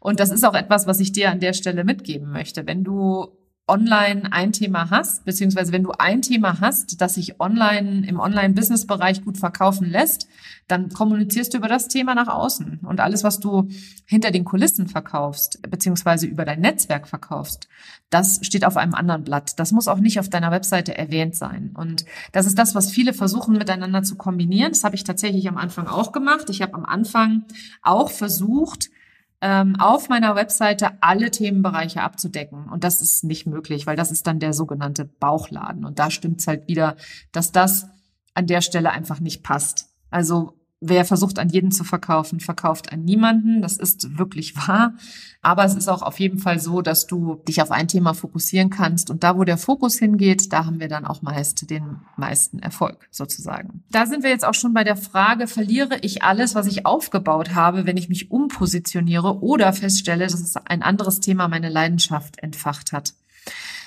Und 0.00 0.20
das 0.20 0.30
ist 0.30 0.44
auch 0.44 0.54
etwas, 0.54 0.86
was 0.86 1.00
ich 1.00 1.12
dir 1.12 1.30
an 1.30 1.40
der 1.40 1.52
Stelle 1.52 1.84
mitgeben 1.84 2.30
möchte. 2.30 2.66
Wenn 2.66 2.84
du 2.84 3.28
online 3.68 4.32
ein 4.32 4.52
Thema 4.52 4.90
hast, 4.90 5.24
beziehungsweise 5.24 5.72
wenn 5.72 5.82
du 5.82 5.90
ein 5.98 6.22
Thema 6.22 6.60
hast, 6.60 7.00
das 7.00 7.14
sich 7.14 7.40
online 7.40 8.06
im 8.06 8.20
Online-Business-Bereich 8.20 9.24
gut 9.24 9.38
verkaufen 9.38 9.90
lässt, 9.90 10.28
dann 10.68 10.88
kommunizierst 10.90 11.52
du 11.52 11.58
über 11.58 11.66
das 11.66 11.88
Thema 11.88 12.14
nach 12.14 12.28
außen. 12.28 12.80
Und 12.84 13.00
alles, 13.00 13.24
was 13.24 13.40
du 13.40 13.68
hinter 14.04 14.30
den 14.30 14.44
Kulissen 14.44 14.86
verkaufst, 14.86 15.60
beziehungsweise 15.68 16.26
über 16.26 16.44
dein 16.44 16.60
Netzwerk 16.60 17.08
verkaufst, 17.08 17.68
das 18.08 18.38
steht 18.42 18.64
auf 18.64 18.76
einem 18.76 18.94
anderen 18.94 19.24
Blatt. 19.24 19.58
Das 19.58 19.72
muss 19.72 19.88
auch 19.88 19.98
nicht 19.98 20.20
auf 20.20 20.28
deiner 20.28 20.52
Webseite 20.52 20.96
erwähnt 20.96 21.34
sein. 21.34 21.72
Und 21.74 22.04
das 22.30 22.46
ist 22.46 22.58
das, 22.58 22.76
was 22.76 22.92
viele 22.92 23.14
versuchen 23.14 23.58
miteinander 23.58 24.04
zu 24.04 24.14
kombinieren. 24.14 24.70
Das 24.72 24.84
habe 24.84 24.94
ich 24.94 25.02
tatsächlich 25.02 25.48
am 25.48 25.56
Anfang 25.56 25.88
auch 25.88 26.12
gemacht. 26.12 26.50
Ich 26.50 26.62
habe 26.62 26.74
am 26.74 26.84
Anfang 26.84 27.44
auch 27.82 28.10
versucht, 28.10 28.90
ähm, 29.40 29.76
auf 29.78 30.08
meiner 30.08 30.34
Webseite 30.34 31.02
alle 31.02 31.30
Themenbereiche 31.30 32.02
abzudecken. 32.02 32.68
Und 32.68 32.84
das 32.84 33.02
ist 33.02 33.24
nicht 33.24 33.46
möglich, 33.46 33.86
weil 33.86 33.96
das 33.96 34.10
ist 34.10 34.26
dann 34.26 34.40
der 34.40 34.52
sogenannte 34.52 35.04
Bauchladen. 35.04 35.84
Und 35.84 35.98
da 35.98 36.10
stimmt 36.10 36.40
es 36.40 36.46
halt 36.46 36.68
wieder, 36.68 36.96
dass 37.32 37.52
das 37.52 37.86
an 38.34 38.46
der 38.46 38.60
Stelle 38.60 38.90
einfach 38.90 39.20
nicht 39.20 39.42
passt. 39.42 39.88
Also 40.10 40.55
wer 40.80 41.04
versucht 41.04 41.38
an 41.38 41.48
jeden 41.48 41.70
zu 41.70 41.84
verkaufen, 41.84 42.40
verkauft 42.40 42.92
an 42.92 43.02
niemanden. 43.02 43.62
Das 43.62 43.76
ist 43.76 44.18
wirklich 44.18 44.56
wahr. 44.56 44.94
Aber 45.42 45.64
es 45.64 45.74
ist 45.74 45.88
auch 45.88 46.02
auf 46.02 46.18
jeden 46.20 46.38
Fall 46.38 46.58
so, 46.58 46.82
dass 46.82 47.06
du 47.06 47.36
dich 47.48 47.62
auf 47.62 47.70
ein 47.70 47.88
Thema 47.88 48.14
fokussieren 48.14 48.68
kannst. 48.68 49.10
Und 49.10 49.22
da, 49.22 49.36
wo 49.36 49.44
der 49.44 49.58
Fokus 49.58 49.98
hingeht, 49.98 50.52
da 50.52 50.66
haben 50.66 50.80
wir 50.80 50.88
dann 50.88 51.06
auch 51.06 51.22
meist 51.22 51.70
den 51.70 52.00
meisten 52.16 52.58
Erfolg 52.58 53.08
sozusagen. 53.10 53.84
Da 53.90 54.06
sind 54.06 54.22
wir 54.22 54.30
jetzt 54.30 54.44
auch 54.44 54.54
schon 54.54 54.74
bei 54.74 54.84
der 54.84 54.96
Frage, 54.96 55.46
verliere 55.46 55.98
ich 56.02 56.22
alles, 56.22 56.54
was 56.54 56.66
ich 56.66 56.84
aufgebaut 56.84 57.54
habe, 57.54 57.86
wenn 57.86 57.96
ich 57.96 58.08
mich 58.08 58.30
umpositioniere 58.30 59.40
oder 59.40 59.72
feststelle, 59.72 60.24
dass 60.24 60.40
es 60.40 60.56
ein 60.56 60.82
anderes 60.82 61.20
Thema 61.20 61.48
meine 61.48 61.68
Leidenschaft 61.68 62.38
entfacht 62.42 62.92
hat. 62.92 63.14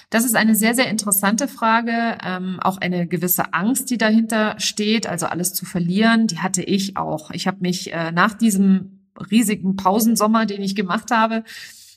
Das 0.09 0.25
ist 0.25 0.35
eine 0.35 0.55
sehr, 0.55 0.73
sehr 0.73 0.89
interessante 0.89 1.47
Frage. 1.47 2.17
Ähm, 2.23 2.59
auch 2.61 2.77
eine 2.77 3.07
gewisse 3.07 3.53
Angst, 3.53 3.89
die 3.91 3.97
dahinter 3.97 4.59
steht, 4.59 5.05
also 5.05 5.27
alles 5.27 5.53
zu 5.53 5.65
verlieren, 5.65 6.27
die 6.27 6.39
hatte 6.39 6.63
ich 6.63 6.97
auch. 6.97 7.31
Ich 7.31 7.47
habe 7.47 7.59
mich 7.61 7.93
äh, 7.93 8.11
nach 8.11 8.33
diesem 8.33 9.11
riesigen 9.29 9.75
Pausensommer, 9.75 10.45
den 10.45 10.61
ich 10.61 10.75
gemacht 10.75 11.11
habe, 11.11 11.43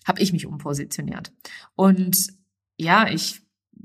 habe 0.06 0.20
ich 0.20 0.32
mich 0.32 0.46
umpositioniert. 0.46 1.32
Und 1.74 2.34
ja, 2.76 3.08
ich 3.08 3.42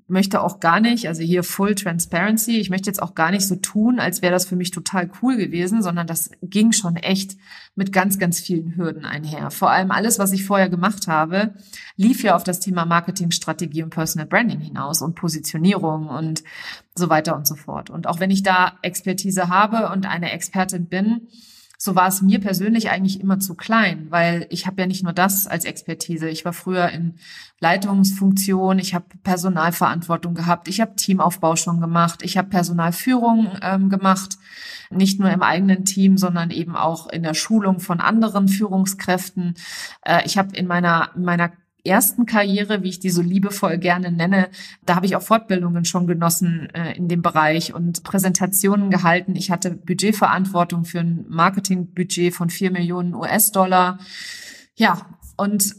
möchte 0.07 0.41
auch 0.41 0.59
gar 0.59 0.79
nicht, 0.79 1.07
also 1.07 1.21
hier 1.21 1.43
Full 1.43 1.75
Transparency, 1.75 2.57
ich 2.57 2.69
möchte 2.69 2.89
jetzt 2.89 3.01
auch 3.01 3.13
gar 3.13 3.31
nicht 3.31 3.45
so 3.45 3.55
tun, 3.55 3.99
als 3.99 4.21
wäre 4.21 4.31
das 4.31 4.45
für 4.45 4.55
mich 4.55 4.71
total 4.71 5.09
cool 5.21 5.35
gewesen, 5.35 5.81
sondern 5.81 6.07
das 6.07 6.31
ging 6.41 6.71
schon 6.71 6.95
echt 6.95 7.35
mit 7.75 7.91
ganz, 7.91 8.17
ganz 8.17 8.39
vielen 8.39 8.77
Hürden 8.77 9.05
einher. 9.05 9.51
Vor 9.51 9.69
allem 9.69 9.91
alles, 9.91 10.17
was 10.17 10.31
ich 10.31 10.45
vorher 10.45 10.69
gemacht 10.69 11.07
habe, 11.07 11.53
lief 11.97 12.23
ja 12.23 12.35
auf 12.35 12.43
das 12.43 12.61
Thema 12.61 12.85
Marketingstrategie 12.85 13.83
und 13.83 13.89
Personal 13.89 14.27
Branding 14.27 14.61
hinaus 14.61 15.01
und 15.01 15.15
Positionierung 15.15 16.07
und 16.07 16.43
so 16.95 17.09
weiter 17.09 17.35
und 17.35 17.45
so 17.45 17.55
fort. 17.55 17.89
Und 17.89 18.07
auch 18.07 18.19
wenn 18.21 18.31
ich 18.31 18.43
da 18.43 18.77
Expertise 18.81 19.49
habe 19.49 19.89
und 19.91 20.05
eine 20.05 20.31
Expertin 20.31 20.87
bin, 20.87 21.27
so 21.79 21.95
war 21.95 22.07
es 22.07 22.23
mir 22.23 22.41
persönlich 22.41 22.89
eigentlich 22.89 23.21
immer 23.21 23.39
zu 23.39 23.53
klein, 23.53 24.07
weil 24.09 24.47
ich 24.49 24.65
habe 24.65 24.81
ja 24.81 24.87
nicht 24.87 25.03
nur 25.03 25.13
das 25.13 25.45
als 25.45 25.63
Expertise. 25.63 26.27
Ich 26.27 26.43
war 26.43 26.53
früher 26.53 26.89
in 26.89 27.15
Leitungsfunktion, 27.59 28.79
ich 28.79 28.95
habe 28.95 29.05
Personalverantwortung 29.23 30.33
gehabt, 30.33 30.67
ich 30.67 30.81
habe 30.81 30.95
Teamaufbau 30.95 31.55
schon 31.55 31.79
gemacht, 31.79 32.23
ich 32.23 32.35
habe 32.35 32.49
Personalführung 32.49 33.57
ähm, 33.61 33.89
gemacht, 33.89 34.37
nicht 34.89 35.19
nur 35.19 35.29
im 35.29 35.43
eigenen 35.43 35.85
Team, 35.85 36.17
sondern 36.17 36.49
eben 36.49 36.75
auch 36.75 37.09
in 37.09 37.21
der 37.21 37.35
Schulung 37.35 37.79
von 37.79 37.99
anderen 37.99 38.47
Führungskräften. 38.47 39.53
Äh, 40.01 40.25
ich 40.25 40.39
habe 40.39 40.55
in 40.55 40.65
meiner 40.65 41.11
in 41.15 41.23
meiner 41.23 41.51
ersten 41.87 42.25
Karriere, 42.25 42.83
wie 42.83 42.89
ich 42.89 42.99
die 42.99 43.09
so 43.09 43.21
liebevoll 43.21 43.77
gerne 43.77 44.11
nenne, 44.11 44.49
da 44.85 44.95
habe 44.95 45.05
ich 45.05 45.15
auch 45.15 45.21
Fortbildungen 45.21 45.85
schon 45.85 46.07
genossen 46.07 46.69
äh, 46.73 46.95
in 46.95 47.07
dem 47.07 47.21
Bereich 47.21 47.73
und 47.73 48.03
Präsentationen 48.03 48.89
gehalten. 48.89 49.35
Ich 49.35 49.51
hatte 49.51 49.71
Budgetverantwortung 49.71 50.85
für 50.85 50.99
ein 50.99 51.25
Marketingbudget 51.27 52.33
von 52.33 52.49
vier 52.49 52.71
Millionen 52.71 53.13
US-Dollar. 53.13 53.99
Ja, 54.75 55.07
und 55.37 55.75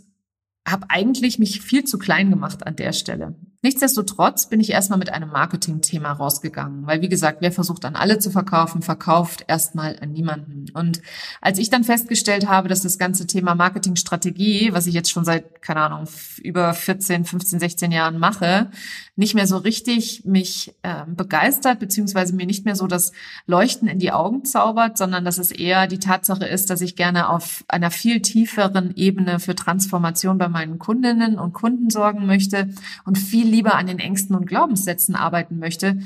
habe 0.66 0.86
eigentlich 0.88 1.38
mich 1.38 1.60
viel 1.60 1.84
zu 1.84 1.98
klein 1.98 2.30
gemacht 2.30 2.66
an 2.66 2.76
der 2.76 2.92
Stelle. 2.92 3.34
Nichtsdestotrotz 3.60 4.48
bin 4.48 4.60
ich 4.60 4.70
erstmal 4.70 5.00
mit 5.00 5.10
einem 5.10 5.30
Marketing-Thema 5.30 6.12
rausgegangen, 6.12 6.86
weil 6.86 7.02
wie 7.02 7.08
gesagt, 7.08 7.38
wer 7.40 7.50
versucht 7.50 7.84
an 7.84 7.96
alle 7.96 8.20
zu 8.20 8.30
verkaufen, 8.30 8.82
verkauft 8.82 9.44
erstmal 9.48 9.98
an 10.00 10.12
niemanden. 10.12 10.66
Und 10.74 11.02
als 11.40 11.58
ich 11.58 11.68
dann 11.68 11.82
festgestellt 11.82 12.46
habe, 12.46 12.68
dass 12.68 12.82
das 12.82 12.98
ganze 12.98 13.26
Thema 13.26 13.56
Marketingstrategie, 13.56 14.72
was 14.72 14.86
ich 14.86 14.94
jetzt 14.94 15.10
schon 15.10 15.24
seit, 15.24 15.60
keine 15.60 15.80
Ahnung, 15.80 16.06
über 16.40 16.72
14, 16.72 17.24
15, 17.24 17.58
16 17.58 17.90
Jahren 17.90 18.20
mache, 18.20 18.70
nicht 19.18 19.34
mehr 19.34 19.48
so 19.48 19.56
richtig 19.56 20.24
mich 20.24 20.76
äh, 20.82 21.04
begeistert, 21.06 21.80
beziehungsweise 21.80 22.36
mir 22.36 22.46
nicht 22.46 22.64
mehr 22.64 22.76
so 22.76 22.86
das 22.86 23.10
Leuchten 23.46 23.88
in 23.88 23.98
die 23.98 24.12
Augen 24.12 24.44
zaubert, 24.44 24.96
sondern 24.96 25.24
dass 25.24 25.38
es 25.38 25.50
eher 25.50 25.88
die 25.88 25.98
Tatsache 25.98 26.46
ist, 26.46 26.70
dass 26.70 26.80
ich 26.80 26.94
gerne 26.94 27.28
auf 27.28 27.64
einer 27.66 27.90
viel 27.90 28.22
tieferen 28.22 28.94
Ebene 28.94 29.40
für 29.40 29.56
Transformation 29.56 30.38
bei 30.38 30.48
meinen 30.48 30.78
Kundinnen 30.78 31.36
und 31.36 31.52
Kunden 31.52 31.90
sorgen 31.90 32.26
möchte 32.26 32.68
und 33.04 33.18
viel 33.18 33.48
lieber 33.48 33.74
an 33.74 33.88
den 33.88 33.98
Ängsten 33.98 34.36
und 34.36 34.46
Glaubenssätzen 34.46 35.16
arbeiten 35.16 35.58
möchte, 35.58 35.98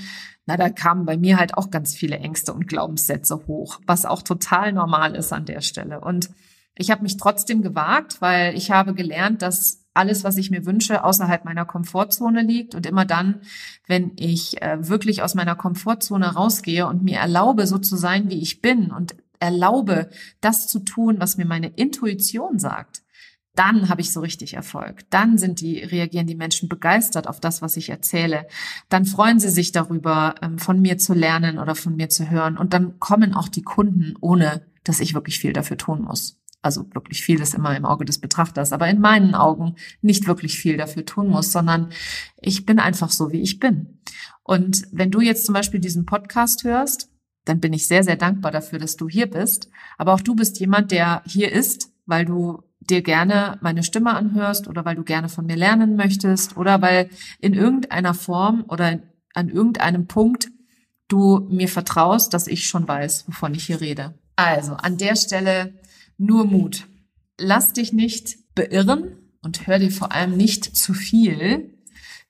na, 0.46 0.56
da 0.56 0.70
kamen 0.70 1.04
bei 1.04 1.18
mir 1.18 1.38
halt 1.38 1.54
auch 1.54 1.70
ganz 1.70 1.94
viele 1.94 2.16
Ängste 2.16 2.54
und 2.54 2.66
Glaubenssätze 2.66 3.46
hoch, 3.46 3.78
was 3.86 4.06
auch 4.06 4.22
total 4.22 4.72
normal 4.72 5.14
ist 5.14 5.34
an 5.34 5.44
der 5.44 5.60
Stelle. 5.60 6.00
Und 6.00 6.30
ich 6.74 6.90
habe 6.90 7.02
mich 7.02 7.18
trotzdem 7.18 7.60
gewagt, 7.60 8.22
weil 8.22 8.56
ich 8.56 8.70
habe 8.70 8.94
gelernt, 8.94 9.42
dass 9.42 9.81
alles, 9.94 10.24
was 10.24 10.36
ich 10.36 10.50
mir 10.50 10.66
wünsche, 10.66 11.04
außerhalb 11.04 11.44
meiner 11.44 11.64
Komfortzone 11.64 12.42
liegt. 12.42 12.74
Und 12.74 12.86
immer 12.86 13.04
dann, 13.04 13.40
wenn 13.86 14.12
ich 14.16 14.60
äh, 14.62 14.88
wirklich 14.88 15.22
aus 15.22 15.34
meiner 15.34 15.54
Komfortzone 15.54 16.34
rausgehe 16.34 16.86
und 16.86 17.02
mir 17.02 17.18
erlaube, 17.18 17.66
so 17.66 17.78
zu 17.78 17.96
sein, 17.96 18.30
wie 18.30 18.40
ich 18.40 18.62
bin 18.62 18.90
und 18.90 19.14
erlaube, 19.38 20.08
das 20.40 20.68
zu 20.68 20.78
tun, 20.80 21.16
was 21.18 21.36
mir 21.36 21.46
meine 21.46 21.68
Intuition 21.68 22.58
sagt, 22.58 23.02
dann 23.54 23.90
habe 23.90 24.00
ich 24.00 24.12
so 24.12 24.20
richtig 24.20 24.54
Erfolg. 24.54 25.04
Dann 25.10 25.36
sind 25.36 25.60
die, 25.60 25.80
reagieren 25.80 26.26
die 26.26 26.34
Menschen 26.34 26.68
begeistert 26.68 27.28
auf 27.28 27.38
das, 27.38 27.60
was 27.60 27.76
ich 27.76 27.90
erzähle. 27.90 28.46
Dann 28.88 29.04
freuen 29.04 29.40
sie 29.40 29.50
sich 29.50 29.72
darüber, 29.72 30.36
ähm, 30.40 30.58
von 30.58 30.80
mir 30.80 30.96
zu 30.96 31.12
lernen 31.12 31.58
oder 31.58 31.74
von 31.74 31.94
mir 31.96 32.08
zu 32.08 32.30
hören. 32.30 32.56
Und 32.56 32.72
dann 32.72 32.98
kommen 32.98 33.34
auch 33.34 33.48
die 33.48 33.62
Kunden, 33.62 34.14
ohne 34.20 34.62
dass 34.84 35.00
ich 35.00 35.14
wirklich 35.14 35.38
viel 35.38 35.52
dafür 35.52 35.76
tun 35.76 36.02
muss. 36.02 36.41
Also 36.62 36.86
wirklich 36.94 37.22
viel 37.22 37.40
ist 37.40 37.54
immer 37.54 37.76
im 37.76 37.84
Auge 37.84 38.04
des 38.04 38.20
Betrachters, 38.20 38.72
aber 38.72 38.88
in 38.88 39.00
meinen 39.00 39.34
Augen 39.34 39.74
nicht 40.00 40.28
wirklich 40.28 40.58
viel 40.58 40.76
dafür 40.76 41.04
tun 41.04 41.28
muss, 41.28 41.50
sondern 41.50 41.90
ich 42.40 42.64
bin 42.64 42.78
einfach 42.78 43.10
so, 43.10 43.32
wie 43.32 43.42
ich 43.42 43.58
bin. 43.58 44.00
Und 44.44 44.84
wenn 44.92 45.10
du 45.10 45.20
jetzt 45.20 45.44
zum 45.44 45.54
Beispiel 45.54 45.80
diesen 45.80 46.06
Podcast 46.06 46.62
hörst, 46.64 47.10
dann 47.44 47.58
bin 47.58 47.72
ich 47.72 47.88
sehr, 47.88 48.04
sehr 48.04 48.16
dankbar 48.16 48.52
dafür, 48.52 48.78
dass 48.78 48.96
du 48.96 49.08
hier 49.08 49.28
bist. 49.28 49.68
Aber 49.98 50.14
auch 50.14 50.20
du 50.20 50.36
bist 50.36 50.60
jemand, 50.60 50.92
der 50.92 51.22
hier 51.26 51.50
ist, 51.50 51.90
weil 52.06 52.24
du 52.24 52.62
dir 52.78 53.02
gerne 53.02 53.58
meine 53.60 53.82
Stimme 53.82 54.14
anhörst 54.14 54.68
oder 54.68 54.84
weil 54.84 54.96
du 54.96 55.04
gerne 55.04 55.28
von 55.28 55.46
mir 55.46 55.56
lernen 55.56 55.96
möchtest 55.96 56.56
oder 56.56 56.80
weil 56.82 57.10
in 57.40 57.54
irgendeiner 57.54 58.14
Form 58.14 58.64
oder 58.68 59.00
an 59.34 59.48
irgendeinem 59.48 60.06
Punkt 60.06 60.48
du 61.08 61.46
mir 61.50 61.68
vertraust, 61.68 62.34
dass 62.34 62.46
ich 62.46 62.66
schon 62.66 62.86
weiß, 62.86 63.28
wovon 63.28 63.54
ich 63.54 63.66
hier 63.66 63.80
rede. 63.80 64.14
Also 64.36 64.72
an 64.74 64.96
der 64.96 65.16
Stelle 65.16 65.74
nur 66.22 66.46
Mut. 66.46 66.86
Lass 67.38 67.72
dich 67.72 67.92
nicht 67.92 68.36
beirren 68.54 69.16
und 69.42 69.66
hör 69.66 69.78
dir 69.78 69.90
vor 69.90 70.12
allem 70.12 70.36
nicht 70.36 70.76
zu 70.76 70.94
viel 70.94 71.78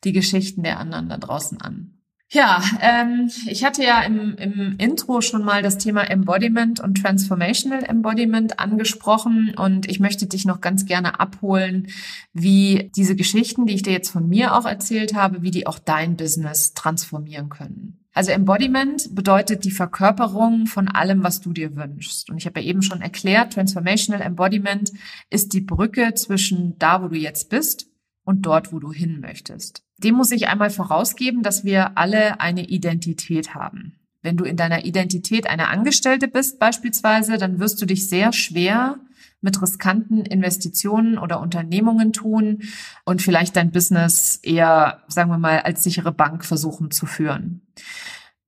die 0.04 0.12
Geschichten 0.12 0.62
der 0.62 0.80
anderen 0.80 1.08
da 1.08 1.18
draußen 1.18 1.60
an. 1.60 1.98
Ja, 2.34 2.62
ähm, 2.80 3.30
ich 3.46 3.62
hatte 3.62 3.84
ja 3.84 4.00
im, 4.02 4.36
im 4.36 4.76
Intro 4.78 5.20
schon 5.20 5.44
mal 5.44 5.60
das 5.60 5.76
Thema 5.76 6.04
Embodiment 6.04 6.80
und 6.80 7.02
Transformational 7.02 7.84
Embodiment 7.84 8.58
angesprochen 8.58 9.54
und 9.54 9.86
ich 9.90 10.00
möchte 10.00 10.26
dich 10.26 10.46
noch 10.46 10.62
ganz 10.62 10.86
gerne 10.86 11.20
abholen, 11.20 11.88
wie 12.32 12.90
diese 12.96 13.16
Geschichten, 13.16 13.66
die 13.66 13.74
ich 13.74 13.82
dir 13.82 13.92
jetzt 13.92 14.08
von 14.08 14.30
mir 14.30 14.56
auch 14.56 14.64
erzählt 14.64 15.14
habe, 15.14 15.42
wie 15.42 15.50
die 15.50 15.66
auch 15.66 15.78
dein 15.78 16.16
Business 16.16 16.72
transformieren 16.72 17.50
können. 17.50 18.01
Also 18.14 18.30
Embodiment 18.30 19.14
bedeutet 19.14 19.64
die 19.64 19.70
Verkörperung 19.70 20.66
von 20.66 20.88
allem, 20.88 21.22
was 21.22 21.40
du 21.40 21.52
dir 21.52 21.76
wünschst. 21.76 22.28
Und 22.30 22.36
ich 22.36 22.46
habe 22.46 22.60
ja 22.60 22.66
eben 22.66 22.82
schon 22.82 23.00
erklärt, 23.00 23.54
Transformational 23.54 24.20
Embodiment 24.20 24.92
ist 25.30 25.54
die 25.54 25.62
Brücke 25.62 26.12
zwischen 26.14 26.78
da, 26.78 27.02
wo 27.02 27.08
du 27.08 27.16
jetzt 27.16 27.48
bist 27.48 27.86
und 28.24 28.42
dort, 28.42 28.72
wo 28.72 28.78
du 28.78 28.92
hin 28.92 29.20
möchtest. 29.20 29.82
Dem 29.98 30.14
muss 30.14 30.30
ich 30.30 30.48
einmal 30.48 30.70
vorausgeben, 30.70 31.42
dass 31.42 31.64
wir 31.64 31.96
alle 31.96 32.40
eine 32.40 32.66
Identität 32.66 33.54
haben. 33.54 33.98
Wenn 34.20 34.36
du 34.36 34.44
in 34.44 34.56
deiner 34.56 34.84
Identität 34.84 35.48
eine 35.48 35.68
Angestellte 35.68 36.28
bist 36.28 36.58
beispielsweise, 36.58 37.38
dann 37.38 37.58
wirst 37.58 37.80
du 37.80 37.86
dich 37.86 38.08
sehr 38.08 38.32
schwer 38.32 39.00
mit 39.40 39.60
riskanten 39.60 40.24
Investitionen 40.24 41.18
oder 41.18 41.40
Unternehmungen 41.40 42.12
tun 42.12 42.62
und 43.04 43.22
vielleicht 43.22 43.56
dein 43.56 43.72
Business 43.72 44.38
eher, 44.42 45.02
sagen 45.08 45.30
wir 45.30 45.38
mal, 45.38 45.60
als 45.60 45.82
sichere 45.82 46.12
Bank 46.12 46.44
versuchen 46.44 46.92
zu 46.92 47.06
führen. 47.06 47.61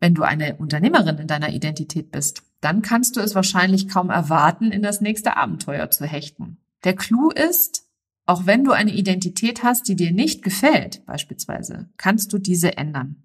Wenn 0.00 0.14
du 0.14 0.22
eine 0.22 0.56
Unternehmerin 0.56 1.18
in 1.18 1.26
deiner 1.26 1.50
Identität 1.50 2.10
bist, 2.10 2.42
dann 2.60 2.82
kannst 2.82 3.16
du 3.16 3.20
es 3.20 3.34
wahrscheinlich 3.34 3.88
kaum 3.88 4.10
erwarten, 4.10 4.70
in 4.70 4.82
das 4.82 5.00
nächste 5.00 5.36
Abenteuer 5.36 5.90
zu 5.90 6.06
hechten. 6.06 6.58
Der 6.84 6.94
Clou 6.94 7.30
ist, 7.30 7.86
auch 8.26 8.46
wenn 8.46 8.64
du 8.64 8.72
eine 8.72 8.92
Identität 8.92 9.62
hast, 9.62 9.88
die 9.88 9.96
dir 9.96 10.12
nicht 10.12 10.42
gefällt, 10.42 11.04
beispielsweise, 11.06 11.88
kannst 11.96 12.32
du 12.32 12.38
diese 12.38 12.76
ändern. 12.76 13.22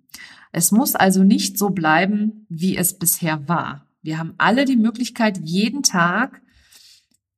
Es 0.51 0.71
muss 0.71 0.95
also 0.95 1.23
nicht 1.23 1.57
so 1.57 1.69
bleiben, 1.69 2.45
wie 2.49 2.75
es 2.75 2.97
bisher 2.97 3.47
war. 3.47 3.87
Wir 4.01 4.17
haben 4.17 4.33
alle 4.37 4.65
die 4.65 4.77
Möglichkeit, 4.77 5.39
jeden 5.43 5.83
Tag 5.83 6.41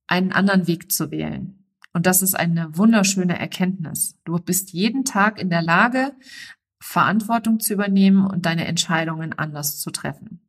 einen 0.08 0.32
anderen 0.32 0.67
Weg 0.67 0.91
zu 0.91 1.12
wählen. 1.12 1.65
Und 1.93 2.06
das 2.06 2.21
ist 2.21 2.36
eine 2.36 2.78
wunderschöne 2.78 3.38
Erkenntnis. 3.38 4.15
Du 4.24 4.38
bist 4.38 4.71
jeden 4.71 5.04
Tag 5.04 5.39
in 5.39 5.50
der 5.50 5.62
Lage, 5.62 6.13
Verantwortung 6.82 7.60
zu 7.60 7.74
übernehmen 7.74 8.26
und 8.26 8.46
deine 8.46 8.65
Entscheidungen 8.65 9.34
anders 9.38 9.80
zu 9.80 9.91
treffen. 9.91 10.41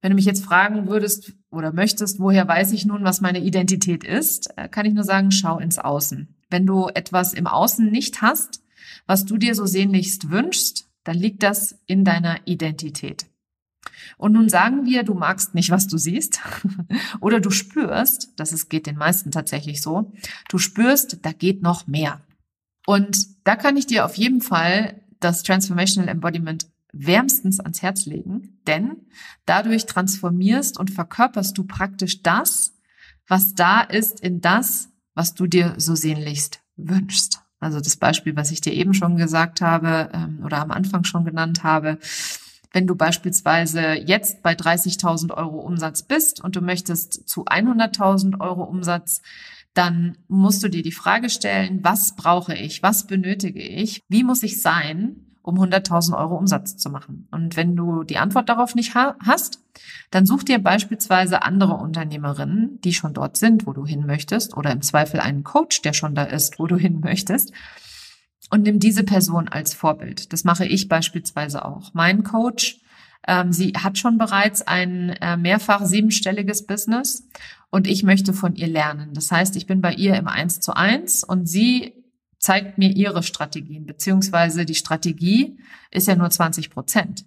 Wenn 0.00 0.12
du 0.12 0.16
mich 0.16 0.24
jetzt 0.24 0.44
fragen 0.44 0.88
würdest 0.88 1.32
oder 1.50 1.72
möchtest, 1.72 2.20
woher 2.20 2.46
weiß 2.48 2.72
ich 2.72 2.86
nun, 2.86 3.04
was 3.04 3.20
meine 3.20 3.40
Identität 3.40 4.04
ist, 4.04 4.56
äh, 4.56 4.68
kann 4.68 4.86
ich 4.86 4.94
nur 4.94 5.04
sagen, 5.04 5.30
schau 5.30 5.58
ins 5.58 5.78
Außen. 5.78 6.36
Wenn 6.48 6.64
du 6.64 6.88
etwas 6.88 7.34
im 7.34 7.46
Außen 7.46 7.90
nicht 7.90 8.22
hast, 8.22 8.62
was 9.06 9.24
du 9.24 9.36
dir 9.36 9.54
so 9.54 9.66
sehnlichst 9.66 10.30
wünschst, 10.30 10.88
dann 11.04 11.16
liegt 11.16 11.42
das 11.42 11.78
in 11.86 12.04
deiner 12.04 12.36
Identität. 12.46 13.26
Und 14.16 14.32
nun 14.32 14.48
sagen 14.48 14.86
wir, 14.86 15.02
du 15.02 15.14
magst 15.14 15.54
nicht, 15.54 15.70
was 15.70 15.86
du 15.86 15.98
siehst, 15.98 16.40
oder 17.20 17.40
du 17.40 17.50
spürst, 17.50 18.32
das 18.36 18.52
ist, 18.52 18.68
geht 18.68 18.86
den 18.86 18.96
meisten 18.96 19.30
tatsächlich 19.32 19.82
so, 19.82 20.12
du 20.48 20.58
spürst, 20.58 21.18
da 21.22 21.32
geht 21.32 21.62
noch 21.62 21.86
mehr. 21.86 22.20
Und 22.86 23.26
da 23.44 23.56
kann 23.56 23.76
ich 23.76 23.86
dir 23.86 24.04
auf 24.04 24.16
jeden 24.16 24.40
Fall 24.40 25.00
das 25.20 25.42
Transformational 25.42 26.08
Embodiment 26.08 26.66
wärmstens 26.92 27.60
ans 27.60 27.82
Herz 27.82 28.06
legen, 28.06 28.60
denn 28.66 28.96
dadurch 29.46 29.86
transformierst 29.86 30.78
und 30.78 30.90
verkörperst 30.90 31.56
du 31.56 31.64
praktisch 31.64 32.22
das, 32.22 32.74
was 33.28 33.54
da 33.54 33.80
ist, 33.82 34.20
in 34.20 34.40
das, 34.40 34.88
was 35.14 35.34
du 35.34 35.46
dir 35.46 35.74
so 35.76 35.94
sehnlichst 35.94 36.60
wünschst. 36.76 37.40
Also 37.60 37.78
das 37.78 37.96
Beispiel, 37.96 38.34
was 38.36 38.50
ich 38.50 38.60
dir 38.60 38.72
eben 38.72 38.94
schon 38.94 39.16
gesagt 39.16 39.60
habe 39.60 40.10
ähm, 40.14 40.42
oder 40.44 40.58
am 40.58 40.70
Anfang 40.70 41.04
schon 41.04 41.24
genannt 41.24 41.62
habe. 41.62 41.98
Wenn 42.72 42.86
du 42.86 42.94
beispielsweise 42.94 43.94
jetzt 43.94 44.42
bei 44.42 44.54
30.000 44.54 45.32
Euro 45.36 45.58
Umsatz 45.58 46.02
bist 46.02 46.42
und 46.42 46.56
du 46.56 46.60
möchtest 46.60 47.28
zu 47.28 47.44
100.000 47.44 48.40
Euro 48.40 48.62
Umsatz, 48.62 49.22
dann 49.74 50.18
musst 50.28 50.62
du 50.62 50.68
dir 50.68 50.82
die 50.82 50.92
Frage 50.92 51.30
stellen, 51.30 51.80
was 51.82 52.16
brauche 52.16 52.54
ich? 52.54 52.82
Was 52.82 53.06
benötige 53.06 53.62
ich? 53.62 54.02
Wie 54.08 54.24
muss 54.24 54.42
ich 54.42 54.60
sein, 54.60 55.26
um 55.42 55.58
100.000 55.58 56.16
Euro 56.18 56.36
Umsatz 56.36 56.76
zu 56.76 56.90
machen? 56.90 57.28
Und 57.30 57.56
wenn 57.56 57.76
du 57.76 58.02
die 58.02 58.18
Antwort 58.18 58.48
darauf 58.48 58.74
nicht 58.74 58.94
ha 58.94 59.16
hast, 59.24 59.60
dann 60.10 60.26
such 60.26 60.42
dir 60.42 60.58
beispielsweise 60.58 61.42
andere 61.42 61.74
Unternehmerinnen, 61.74 62.80
die 62.82 62.92
schon 62.92 63.14
dort 63.14 63.36
sind, 63.36 63.66
wo 63.66 63.72
du 63.72 63.86
hin 63.86 64.06
möchtest, 64.06 64.56
oder 64.56 64.72
im 64.72 64.82
Zweifel 64.82 65.20
einen 65.20 65.44
Coach, 65.44 65.82
der 65.82 65.92
schon 65.92 66.14
da 66.14 66.24
ist, 66.24 66.58
wo 66.58 66.66
du 66.66 66.76
hin 66.76 67.00
möchtest, 67.00 67.52
und 68.50 68.62
nimm 68.62 68.80
diese 68.80 69.04
Person 69.04 69.48
als 69.48 69.74
Vorbild. 69.74 70.32
Das 70.32 70.42
mache 70.42 70.66
ich 70.66 70.88
beispielsweise 70.88 71.64
auch. 71.64 71.94
Mein 71.94 72.24
Coach, 72.24 72.80
ähm, 73.26 73.52
sie 73.52 73.72
hat 73.72 73.98
schon 73.98 74.18
bereits 74.18 74.62
ein 74.62 75.10
äh, 75.10 75.36
mehrfach 75.36 75.84
siebenstelliges 75.84 76.66
Business 76.66 77.28
und 77.70 77.86
ich 77.86 78.02
möchte 78.02 78.32
von 78.32 78.54
ihr 78.56 78.66
lernen. 78.66 79.14
Das 79.14 79.30
heißt, 79.30 79.56
ich 79.56 79.66
bin 79.66 79.80
bei 79.80 79.94
ihr 79.94 80.16
im 80.16 80.28
Eins 80.28 80.60
zu 80.60 80.74
eins 80.74 81.24
und 81.24 81.46
sie 81.46 81.94
zeigt 82.38 82.78
mir 82.78 82.90
ihre 82.90 83.22
Strategien, 83.22 83.86
beziehungsweise 83.86 84.64
die 84.64 84.74
Strategie 84.74 85.58
ist 85.90 86.08
ja 86.08 86.16
nur 86.16 86.30
20 86.30 86.70
Prozent. 86.70 87.24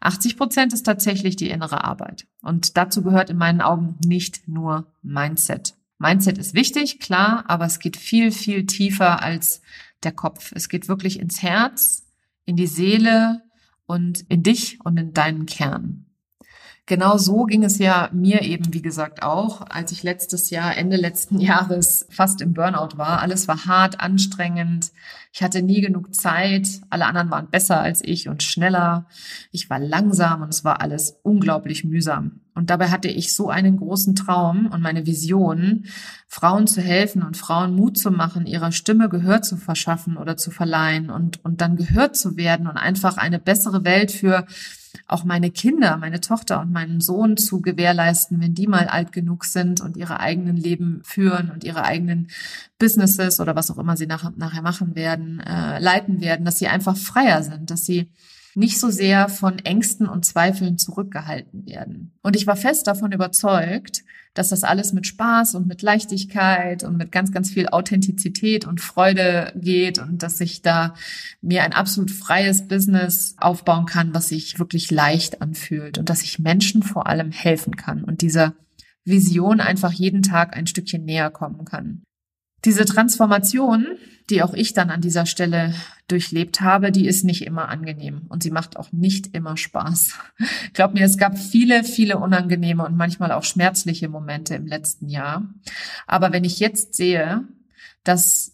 80 0.00 0.36
Prozent 0.36 0.72
ist 0.72 0.84
tatsächlich 0.84 1.36
die 1.36 1.50
innere 1.50 1.84
Arbeit. 1.84 2.26
Und 2.40 2.76
dazu 2.76 3.02
gehört 3.02 3.30
in 3.30 3.36
meinen 3.36 3.60
Augen 3.60 3.96
nicht 4.04 4.48
nur 4.48 4.86
Mindset. 5.02 5.74
Mindset 5.98 6.38
ist 6.38 6.54
wichtig, 6.54 7.00
klar, 7.00 7.44
aber 7.48 7.66
es 7.66 7.78
geht 7.78 7.96
viel, 7.96 8.30
viel 8.30 8.66
tiefer 8.66 9.22
als 9.22 9.62
der 10.02 10.12
Kopf. 10.12 10.52
Es 10.54 10.68
geht 10.68 10.88
wirklich 10.88 11.18
ins 11.18 11.42
Herz, 11.42 12.06
in 12.44 12.56
die 12.56 12.66
Seele 12.66 13.42
und 13.86 14.20
in 14.28 14.42
dich 14.42 14.78
und 14.84 14.96
in 14.96 15.12
deinen 15.12 15.46
Kern. 15.46 16.03
Genau 16.86 17.16
so 17.16 17.44
ging 17.44 17.64
es 17.64 17.78
ja 17.78 18.10
mir 18.12 18.42
eben, 18.42 18.74
wie 18.74 18.82
gesagt, 18.82 19.22
auch, 19.22 19.62
als 19.70 19.90
ich 19.90 20.02
letztes 20.02 20.50
Jahr, 20.50 20.76
Ende 20.76 20.96
letzten 20.96 21.40
Jahres 21.40 22.06
fast 22.10 22.42
im 22.42 22.52
Burnout 22.52 22.98
war. 22.98 23.20
Alles 23.20 23.48
war 23.48 23.64
hart, 23.64 24.00
anstrengend. 24.00 24.92
Ich 25.32 25.42
hatte 25.42 25.62
nie 25.62 25.80
genug 25.80 26.14
Zeit. 26.14 26.68
Alle 26.90 27.06
anderen 27.06 27.30
waren 27.30 27.48
besser 27.48 27.80
als 27.80 28.02
ich 28.04 28.28
und 28.28 28.42
schneller. 28.42 29.06
Ich 29.50 29.70
war 29.70 29.78
langsam 29.78 30.42
und 30.42 30.50
es 30.50 30.62
war 30.62 30.82
alles 30.82 31.18
unglaublich 31.22 31.84
mühsam. 31.84 32.40
Und 32.54 32.70
dabei 32.70 32.90
hatte 32.90 33.08
ich 33.08 33.34
so 33.34 33.50
einen 33.50 33.76
großen 33.76 34.14
Traum 34.14 34.66
und 34.66 34.80
meine 34.80 35.06
Vision, 35.06 35.86
Frauen 36.28 36.66
zu 36.66 36.80
helfen 36.80 37.22
und 37.22 37.36
Frauen 37.36 37.74
Mut 37.74 37.98
zu 37.98 38.10
machen, 38.10 38.46
ihrer 38.46 38.70
Stimme 38.70 39.08
Gehör 39.08 39.42
zu 39.42 39.56
verschaffen 39.56 40.16
oder 40.16 40.36
zu 40.36 40.50
verleihen 40.50 41.10
und, 41.10 41.44
und 41.44 41.60
dann 41.60 41.76
gehört 41.76 42.16
zu 42.16 42.36
werden 42.36 42.66
und 42.66 42.76
einfach 42.76 43.16
eine 43.16 43.38
bessere 43.38 43.84
Welt 43.84 44.12
für 44.12 44.46
auch 45.06 45.24
meine 45.24 45.50
Kinder, 45.50 45.96
meine 45.96 46.20
Tochter 46.20 46.60
und 46.60 46.70
meinen 46.70 47.00
Sohn 47.00 47.36
zu 47.36 47.60
gewährleisten, 47.60 48.40
wenn 48.40 48.54
die 48.54 48.66
mal 48.66 48.86
alt 48.86 49.12
genug 49.12 49.44
sind 49.44 49.80
und 49.80 49.96
ihre 49.96 50.20
eigenen 50.20 50.56
Leben 50.56 51.00
führen 51.04 51.50
und 51.50 51.64
ihre 51.64 51.84
eigenen 51.84 52.28
Businesses 52.78 53.40
oder 53.40 53.56
was 53.56 53.70
auch 53.70 53.78
immer 53.78 53.96
sie 53.96 54.06
nach, 54.06 54.30
nachher 54.36 54.62
machen 54.62 54.94
werden, 54.94 55.40
äh, 55.40 55.78
leiten 55.80 56.20
werden, 56.20 56.44
dass 56.44 56.58
sie 56.58 56.68
einfach 56.68 56.96
freier 56.96 57.42
sind, 57.42 57.70
dass 57.70 57.84
sie 57.84 58.10
nicht 58.54 58.78
so 58.78 58.90
sehr 58.90 59.28
von 59.28 59.58
Ängsten 59.58 60.08
und 60.08 60.24
Zweifeln 60.24 60.78
zurückgehalten 60.78 61.66
werden. 61.66 62.12
Und 62.22 62.36
ich 62.36 62.46
war 62.46 62.56
fest 62.56 62.86
davon 62.86 63.12
überzeugt, 63.12 64.04
dass 64.34 64.48
das 64.48 64.64
alles 64.64 64.92
mit 64.92 65.06
Spaß 65.06 65.54
und 65.54 65.66
mit 65.66 65.82
Leichtigkeit 65.82 66.82
und 66.82 66.96
mit 66.96 67.12
ganz, 67.12 67.32
ganz 67.32 67.50
viel 67.50 67.68
Authentizität 67.68 68.66
und 68.66 68.80
Freude 68.80 69.52
geht 69.54 69.98
und 69.98 70.22
dass 70.22 70.40
ich 70.40 70.60
da 70.60 70.94
mir 71.40 71.62
ein 71.62 71.72
absolut 71.72 72.10
freies 72.10 72.66
Business 72.66 73.36
aufbauen 73.38 73.86
kann, 73.86 74.12
was 74.12 74.28
sich 74.28 74.58
wirklich 74.58 74.90
leicht 74.90 75.40
anfühlt 75.40 75.98
und 75.98 76.10
dass 76.10 76.22
ich 76.22 76.40
Menschen 76.40 76.82
vor 76.82 77.06
allem 77.06 77.30
helfen 77.30 77.76
kann 77.76 78.02
und 78.02 78.22
dieser 78.22 78.54
Vision 79.04 79.60
einfach 79.60 79.92
jeden 79.92 80.22
Tag 80.22 80.56
ein 80.56 80.66
Stückchen 80.66 81.04
näher 81.04 81.30
kommen 81.30 81.64
kann. 81.64 82.02
Diese 82.64 82.84
Transformation, 82.84 83.86
die 84.30 84.42
auch 84.42 84.54
ich 84.54 84.72
dann 84.72 84.90
an 84.90 85.02
dieser 85.02 85.26
Stelle 85.26 85.74
durchlebt 86.08 86.60
habe, 86.60 86.92
die 86.92 87.06
ist 87.06 87.24
nicht 87.24 87.46
immer 87.46 87.68
angenehm 87.68 88.22
und 88.28 88.42
sie 88.42 88.50
macht 88.50 88.76
auch 88.76 88.92
nicht 88.92 89.34
immer 89.34 89.56
Spaß. 89.56 90.14
Glaub 90.72 90.94
mir, 90.94 91.04
es 91.04 91.18
gab 91.18 91.38
viele, 91.38 91.84
viele 91.84 92.18
unangenehme 92.18 92.84
und 92.84 92.96
manchmal 92.96 93.32
auch 93.32 93.44
schmerzliche 93.44 94.08
Momente 94.08 94.54
im 94.54 94.66
letzten 94.66 95.08
Jahr. 95.08 95.42
Aber 96.06 96.32
wenn 96.32 96.44
ich 96.44 96.58
jetzt 96.58 96.94
sehe, 96.94 97.46
dass 98.02 98.52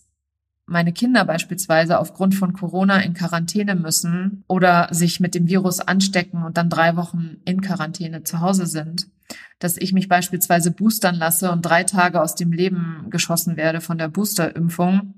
meine 0.66 0.92
Kinder 0.92 1.24
beispielsweise 1.24 1.98
aufgrund 1.98 2.36
von 2.36 2.52
Corona 2.52 3.00
in 3.00 3.12
Quarantäne 3.12 3.74
müssen 3.74 4.44
oder 4.46 4.88
sich 4.92 5.18
mit 5.18 5.34
dem 5.34 5.48
Virus 5.48 5.80
anstecken 5.80 6.44
und 6.44 6.56
dann 6.56 6.70
drei 6.70 6.96
Wochen 6.96 7.38
in 7.44 7.60
Quarantäne 7.60 8.22
zu 8.22 8.40
Hause 8.40 8.66
sind, 8.66 9.08
dass 9.58 9.76
ich 9.76 9.92
mich 9.92 10.08
beispielsweise 10.08 10.70
boostern 10.70 11.14
lasse 11.14 11.50
und 11.50 11.62
drei 11.62 11.84
Tage 11.84 12.20
aus 12.20 12.34
dem 12.34 12.52
Leben 12.52 13.06
geschossen 13.10 13.56
werde 13.56 13.80
von 13.80 13.98
der 13.98 14.08
Boosterimpfung. 14.08 15.14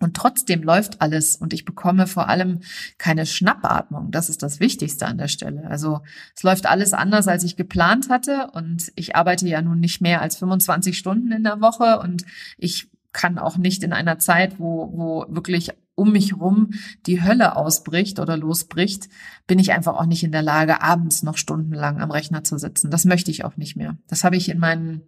Und 0.00 0.16
trotzdem 0.16 0.62
läuft 0.62 1.02
alles 1.02 1.36
und 1.36 1.52
ich 1.52 1.66
bekomme 1.66 2.06
vor 2.06 2.28
allem 2.28 2.60
keine 2.96 3.26
Schnappatmung. 3.26 4.10
Das 4.10 4.30
ist 4.30 4.42
das 4.42 4.58
Wichtigste 4.58 5.06
an 5.06 5.18
der 5.18 5.28
Stelle. 5.28 5.66
Also 5.68 6.00
es 6.34 6.42
läuft 6.42 6.66
alles 6.66 6.94
anders, 6.94 7.28
als 7.28 7.44
ich 7.44 7.56
geplant 7.56 8.08
hatte 8.08 8.50
und 8.52 8.90
ich 8.96 9.14
arbeite 9.14 9.46
ja 9.46 9.60
nun 9.60 9.78
nicht 9.78 10.00
mehr 10.00 10.22
als 10.22 10.36
25 10.36 10.96
Stunden 10.96 11.30
in 11.32 11.44
der 11.44 11.60
Woche 11.60 12.00
und 12.00 12.24
ich 12.56 12.88
kann 13.12 13.38
auch 13.38 13.58
nicht 13.58 13.82
in 13.82 13.92
einer 13.92 14.18
Zeit, 14.18 14.58
wo, 14.58 14.90
wo 14.94 15.26
wirklich 15.28 15.70
um 16.00 16.12
mich 16.12 16.34
rum 16.38 16.70
die 17.06 17.22
Hölle 17.22 17.56
ausbricht 17.56 18.18
oder 18.18 18.38
losbricht, 18.38 19.08
bin 19.46 19.58
ich 19.58 19.72
einfach 19.72 19.94
auch 19.94 20.06
nicht 20.06 20.24
in 20.24 20.32
der 20.32 20.42
Lage, 20.42 20.80
abends 20.80 21.22
noch 21.22 21.36
stundenlang 21.36 22.00
am 22.00 22.10
Rechner 22.10 22.42
zu 22.42 22.56
sitzen. 22.56 22.90
Das 22.90 23.04
möchte 23.04 23.30
ich 23.30 23.44
auch 23.44 23.58
nicht 23.58 23.76
mehr. 23.76 23.98
Das 24.08 24.24
habe 24.24 24.36
ich 24.36 24.48
in 24.48 24.58
meinen 24.58 25.02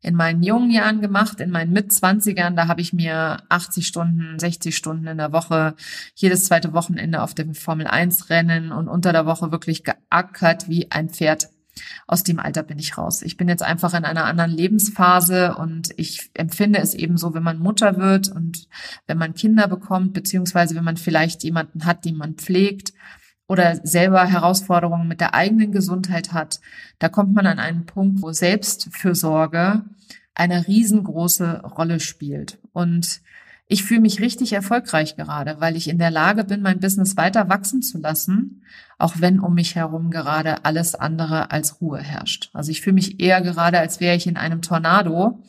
in 0.00 0.16
meinen 0.16 0.42
jungen 0.42 0.70
Jahren 0.70 1.00
gemacht, 1.00 1.40
in 1.40 1.50
meinen 1.50 1.72
Mitzwanzigern, 1.72 2.56
da 2.56 2.68
habe 2.68 2.82
ich 2.82 2.92
mir 2.92 3.38
80 3.48 3.86
Stunden, 3.86 4.38
60 4.38 4.76
Stunden 4.76 5.06
in 5.06 5.16
der 5.16 5.32
Woche, 5.32 5.76
jedes 6.14 6.44
zweite 6.44 6.74
Wochenende 6.74 7.22
auf 7.22 7.32
dem 7.32 7.54
Formel 7.54 7.86
1 7.86 8.28
Rennen 8.28 8.70
und 8.70 8.88
unter 8.88 9.12
der 9.12 9.24
Woche 9.24 9.50
wirklich 9.50 9.82
geackert 9.82 10.68
wie 10.68 10.90
ein 10.90 11.08
Pferd 11.08 11.48
aus 12.06 12.22
dem 12.22 12.38
Alter 12.38 12.62
bin 12.62 12.78
ich 12.78 12.96
raus. 12.98 13.22
Ich 13.22 13.36
bin 13.36 13.48
jetzt 13.48 13.62
einfach 13.62 13.94
in 13.94 14.04
einer 14.04 14.24
anderen 14.24 14.50
Lebensphase 14.50 15.56
und 15.56 15.90
ich 15.96 16.30
empfinde 16.34 16.80
es 16.80 16.94
eben 16.94 17.16
so, 17.16 17.34
wenn 17.34 17.42
man 17.42 17.58
Mutter 17.58 17.96
wird 17.98 18.28
und 18.28 18.68
wenn 19.06 19.18
man 19.18 19.34
Kinder 19.34 19.68
bekommt, 19.68 20.12
beziehungsweise 20.12 20.74
wenn 20.74 20.84
man 20.84 20.96
vielleicht 20.96 21.42
jemanden 21.44 21.84
hat, 21.84 22.04
den 22.04 22.16
man 22.16 22.34
pflegt 22.34 22.92
oder 23.46 23.76
selber 23.84 24.24
Herausforderungen 24.26 25.08
mit 25.08 25.20
der 25.20 25.34
eigenen 25.34 25.72
Gesundheit 25.72 26.32
hat, 26.32 26.60
da 26.98 27.08
kommt 27.08 27.34
man 27.34 27.46
an 27.46 27.58
einen 27.58 27.86
Punkt, 27.86 28.22
wo 28.22 28.32
Selbstfürsorge 28.32 29.84
eine 30.34 30.66
riesengroße 30.66 31.60
Rolle 31.62 32.00
spielt. 32.00 32.58
Und 32.72 33.20
ich 33.66 33.84
fühle 33.84 34.00
mich 34.00 34.20
richtig 34.20 34.52
erfolgreich 34.52 35.16
gerade, 35.16 35.56
weil 35.58 35.76
ich 35.76 35.88
in 35.88 35.98
der 35.98 36.10
Lage 36.10 36.44
bin, 36.44 36.60
mein 36.60 36.80
Business 36.80 37.16
weiter 37.16 37.48
wachsen 37.48 37.80
zu 37.82 37.98
lassen, 37.98 38.62
auch 38.98 39.14
wenn 39.18 39.40
um 39.40 39.54
mich 39.54 39.74
herum 39.74 40.10
gerade 40.10 40.64
alles 40.64 40.94
andere 40.94 41.50
als 41.50 41.80
Ruhe 41.80 42.00
herrscht. 42.00 42.50
Also 42.52 42.70
ich 42.70 42.82
fühle 42.82 42.94
mich 42.94 43.20
eher 43.20 43.40
gerade, 43.40 43.78
als 43.78 44.00
wäre 44.00 44.16
ich 44.16 44.26
in 44.26 44.36
einem 44.36 44.60
Tornado 44.60 45.42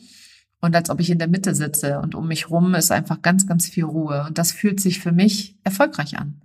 und 0.60 0.74
als 0.74 0.88
ob 0.90 1.00
ich 1.00 1.10
in 1.10 1.18
der 1.18 1.28
Mitte 1.28 1.54
sitze 1.54 2.00
und 2.00 2.14
um 2.14 2.28
mich 2.28 2.50
rum 2.50 2.74
ist 2.74 2.90
einfach 2.90 3.20
ganz, 3.20 3.46
ganz 3.46 3.68
viel 3.68 3.84
Ruhe. 3.84 4.24
Und 4.26 4.38
das 4.38 4.52
fühlt 4.52 4.80
sich 4.80 5.00
für 5.00 5.12
mich 5.12 5.56
erfolgreich 5.64 6.18
an, 6.18 6.40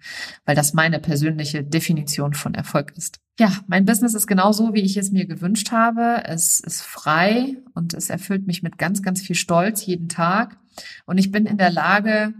weil 0.45 0.55
das 0.55 0.73
meine 0.73 0.99
persönliche 0.99 1.63
Definition 1.63 2.33
von 2.33 2.53
Erfolg 2.53 2.91
ist. 2.97 3.19
Ja, 3.39 3.51
mein 3.67 3.85
Business 3.85 4.13
ist 4.13 4.27
genauso, 4.27 4.73
wie 4.73 4.81
ich 4.81 4.97
es 4.97 5.11
mir 5.11 5.25
gewünscht 5.25 5.71
habe. 5.71 6.23
Es 6.25 6.59
ist 6.59 6.81
frei 6.81 7.57
und 7.73 7.93
es 7.93 8.09
erfüllt 8.09 8.45
mich 8.47 8.61
mit 8.61 8.77
ganz, 8.77 9.01
ganz 9.01 9.21
viel 9.21 9.35
Stolz 9.35 9.85
jeden 9.85 10.09
Tag. 10.09 10.57
Und 11.05 11.17
ich 11.17 11.31
bin 11.31 11.45
in 11.45 11.57
der 11.57 11.71
Lage, 11.71 12.33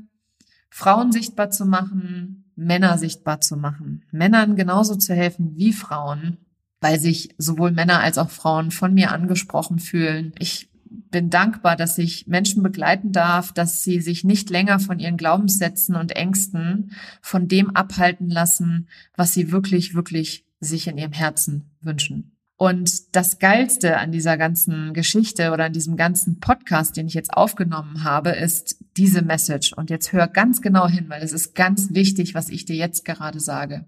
Frauen 0.70 1.12
sichtbar 1.12 1.50
zu 1.52 1.66
machen, 1.66 2.52
Männer 2.56 2.98
sichtbar 2.98 3.40
zu 3.40 3.56
machen, 3.56 4.04
Männern 4.12 4.56
genauso 4.56 4.96
zu 4.96 5.14
helfen 5.14 5.56
wie 5.56 5.74
Frauen, 5.74 6.38
weil 6.82 7.00
sich 7.00 7.34
sowohl 7.38 7.72
Männer 7.72 8.02
als 8.02 8.18
auch 8.18 8.30
Frauen 8.30 8.72
von 8.72 8.94
mir 8.94 9.12
angesprochen 9.12 9.80
fühlen. 9.80 10.34
Ich 10.38 10.71
bin 11.10 11.30
dankbar, 11.30 11.76
dass 11.76 11.98
ich 11.98 12.28
Menschen 12.28 12.64
begleiten 12.64 13.12
darf, 13.12 13.54
dass 13.54 13.84
sie 13.84 14.02
sich 14.02 14.24
nicht 14.24 14.50
länger 14.50 14.80
von 14.80 15.00
ihren 15.00 15.18
Glaubenssätzen 15.18 15.96
und 15.96 16.12
Ängsten 16.12 16.92
von 17.22 17.48
dem 17.48 17.76
abhalten 17.76 18.30
lassen, 18.30 18.88
was 19.16 19.34
sie 19.34 19.52
wirklich, 19.52 19.96
wirklich 19.96 20.46
sich 20.60 20.88
in 20.88 20.98
ihrem 20.98 21.14
Herzen 21.14 21.72
wünschen. 21.82 22.36
Und 22.58 23.16
das 23.16 23.40
Geilste 23.40 23.98
an 23.98 24.12
dieser 24.12 24.38
ganzen 24.38 24.94
Geschichte 24.94 25.52
oder 25.52 25.66
an 25.66 25.74
diesem 25.74 25.98
ganzen 25.98 26.40
Podcast, 26.40 26.96
den 26.96 27.08
ich 27.08 27.16
jetzt 27.16 27.34
aufgenommen 27.34 28.04
habe, 28.04 28.30
ist 28.30 28.78
diese 28.98 29.24
Message. 29.24 29.74
Und 29.74 29.90
jetzt 29.90 30.14
hör 30.14 30.28
ganz 30.28 30.62
genau 30.62 30.88
hin, 30.88 31.06
weil 31.10 31.24
es 31.24 31.34
ist 31.34 31.56
ganz 31.56 31.96
wichtig, 31.96 32.36
was 32.36 32.50
ich 32.50 32.66
dir 32.66 32.76
jetzt 32.76 33.04
gerade 33.04 33.40
sage. 33.40 33.86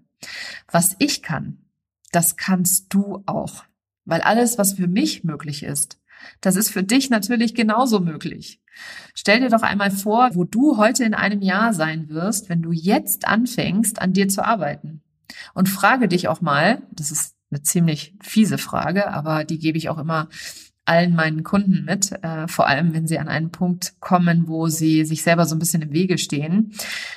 Was 0.72 0.96
ich 0.98 1.22
kann, 1.22 1.58
das 2.10 2.36
kannst 2.36 2.92
du 2.92 3.22
auch. 3.26 3.62
Weil 4.06 4.22
alles, 4.22 4.58
was 4.58 4.72
für 4.72 4.88
mich 4.88 5.22
möglich 5.22 5.62
ist, 5.62 6.00
das 6.40 6.56
ist 6.56 6.70
für 6.70 6.82
dich 6.82 7.10
natürlich 7.10 7.54
genauso 7.54 8.00
möglich. 8.00 8.60
Stell 9.14 9.40
dir 9.40 9.50
doch 9.50 9.62
einmal 9.62 9.90
vor, 9.90 10.30
wo 10.34 10.44
du 10.44 10.76
heute 10.76 11.04
in 11.04 11.14
einem 11.14 11.42
Jahr 11.42 11.72
sein 11.72 12.08
wirst, 12.08 12.48
wenn 12.48 12.62
du 12.62 12.72
jetzt 12.72 13.26
anfängst, 13.26 14.00
an 14.00 14.12
dir 14.12 14.28
zu 14.28 14.44
arbeiten. 14.44 15.02
Und 15.54 15.68
frage 15.68 16.08
dich 16.08 16.28
auch 16.28 16.40
mal, 16.40 16.82
das 16.92 17.10
ist 17.10 17.34
eine 17.50 17.62
ziemlich 17.62 18.14
fiese 18.20 18.58
Frage, 18.58 19.08
aber 19.12 19.44
die 19.44 19.58
gebe 19.58 19.78
ich 19.78 19.88
auch 19.88 19.98
immer 19.98 20.28
allen 20.86 21.14
meinen 21.14 21.44
Kunden 21.44 21.84
mit, 21.84 22.12
äh, 22.22 22.46
vor 22.46 22.66
allem 22.66 22.92
wenn 22.92 23.06
sie 23.06 23.18
an 23.18 23.28
einen 23.28 23.50
Punkt 23.50 23.94
kommen, 24.00 24.48
wo 24.48 24.68
sie 24.68 25.04
sich 25.04 25.22
selber 25.22 25.46
so 25.46 25.56
ein 25.56 25.58
bisschen 25.58 25.82
im 25.82 25.92
Wege 25.92 26.18
stehen. 26.18 26.72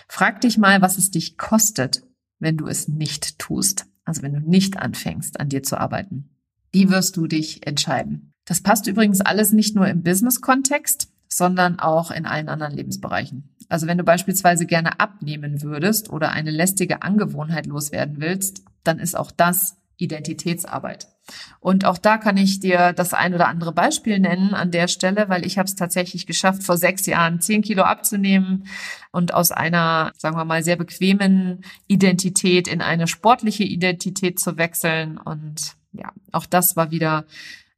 Frag 0.08 0.42
dich 0.42 0.58
mal, 0.58 0.82
was 0.82 0.98
es 0.98 1.12
dich 1.12 1.38
kostet, 1.38 2.04
wenn 2.40 2.58
du 2.58 2.68
es 2.68 2.88
nicht 2.88 3.40
tust. 3.40 3.86
Also 4.06 4.22
wenn 4.22 4.34
du 4.34 4.40
nicht 4.40 4.78
anfängst, 4.78 5.40
an 5.40 5.50
dir 5.50 5.64
zu 5.64 5.78
arbeiten. 5.78 6.30
Wie 6.72 6.90
wirst 6.90 7.18
du 7.18 7.28
dich 7.28 7.68
entscheiden? 7.68 8.34
Das 8.48 8.62
passt 8.62 8.88
übrigens 8.88 9.20
alles 9.22 9.52
nicht 9.52 9.76
nur 9.76 9.88
im 9.88 10.04
Business-Kontext, 10.04 11.10
sondern 11.28 11.80
auch 11.80 12.12
in 12.12 12.26
allen 12.26 12.48
anderen 12.48 12.74
Lebensbereichen. 12.74 13.54
Also 13.70 13.88
wenn 13.88 13.98
du 13.98 14.06
beispielsweise 14.06 14.66
gerne 14.66 15.02
abnehmen 15.02 15.62
würdest 15.62 16.10
oder 16.10 16.32
eine 16.32 16.52
lästige 16.52 17.02
Angewohnheit 17.02 17.66
loswerden 17.66 18.16
willst, 18.20 18.64
dann 18.86 19.00
ist 19.00 19.18
auch 19.18 19.32
das 19.32 19.76
Identitätsarbeit. 19.98 21.08
Und 21.60 21.84
auch 21.84 21.98
da 21.98 22.18
kann 22.18 22.38
ich 22.38 22.62
dir 22.62 22.94
das 22.94 23.14
ein 23.14 23.34
oder 23.34 23.50
andere 23.50 23.74
Beispiel 23.74 24.18
nennen 24.20 24.54
an 24.54 24.72
der 24.72 24.88
Stelle, 24.88 25.28
weil 25.28 25.46
ich 25.46 25.58
habe 25.58 25.68
es 25.68 25.76
tatsächlich 25.76 26.26
geschafft, 26.26 26.64
vor 26.64 26.78
sechs 26.78 27.06
Jahren 27.06 27.42
zehn 27.42 27.62
Kilo 27.62 27.84
abzunehmen 27.84 28.68
und 29.12 29.34
aus 29.34 29.52
einer, 29.52 30.14
sagen 30.18 30.38
wir 30.38 30.46
mal, 30.46 30.64
sehr 30.64 30.78
bequemen 30.78 31.66
Identität 31.88 32.70
in 32.70 32.82
eine 32.82 33.08
sportliche 33.08 33.64
Identität 33.64 34.40
zu 34.40 34.56
wechseln. 34.56 35.18
Und 35.18 35.76
ja, 35.92 36.14
auch 36.32 36.46
das 36.46 36.78
war 36.78 36.92
wieder 36.92 37.26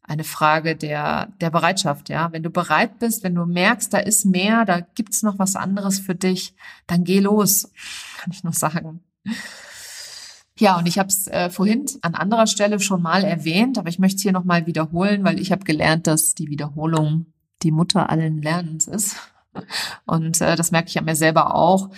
eine 0.09 0.23
Frage 0.23 0.75
der, 0.75 1.27
der 1.39 1.51
Bereitschaft, 1.51 2.09
ja. 2.09 2.31
Wenn 2.31 2.41
du 2.41 2.49
bereit 2.49 2.97
bist, 2.97 3.23
wenn 3.23 3.35
du 3.35 3.45
merkst, 3.45 3.93
da 3.93 3.99
ist 3.99 4.25
mehr, 4.25 4.65
da 4.65 4.79
gibt's 4.79 5.21
noch 5.21 5.37
was 5.37 5.55
anderes 5.55 5.99
für 5.99 6.15
dich, 6.15 6.55
dann 6.87 7.03
geh 7.03 7.19
los, 7.19 7.71
kann 8.17 8.31
ich 8.33 8.43
nur 8.43 8.53
sagen. 8.53 9.01
Ja, 10.57 10.77
und 10.77 10.87
ich 10.87 10.97
habe 10.97 11.09
es 11.09 11.27
äh, 11.27 11.51
vorhin 11.51 11.85
an 12.01 12.15
anderer 12.15 12.47
Stelle 12.47 12.79
schon 12.79 13.03
mal 13.03 13.23
erwähnt, 13.23 13.77
aber 13.77 13.89
ich 13.89 13.99
möchte 13.99 14.17
es 14.17 14.23
hier 14.23 14.31
nochmal 14.31 14.65
wiederholen, 14.65 15.23
weil 15.23 15.39
ich 15.39 15.51
habe 15.51 15.63
gelernt, 15.63 16.07
dass 16.07 16.33
die 16.33 16.47
Wiederholung 16.47 17.27
die 17.61 17.71
Mutter 17.71 18.09
allen 18.09 18.41
Lernens 18.41 18.87
ist. 18.87 19.15
Und 20.05 20.41
äh, 20.41 20.55
das 20.55 20.71
merke 20.71 20.89
ich 20.89 20.97
an 20.97 21.05
mir 21.05 21.15
selber 21.15 21.53
auch. 21.53 21.91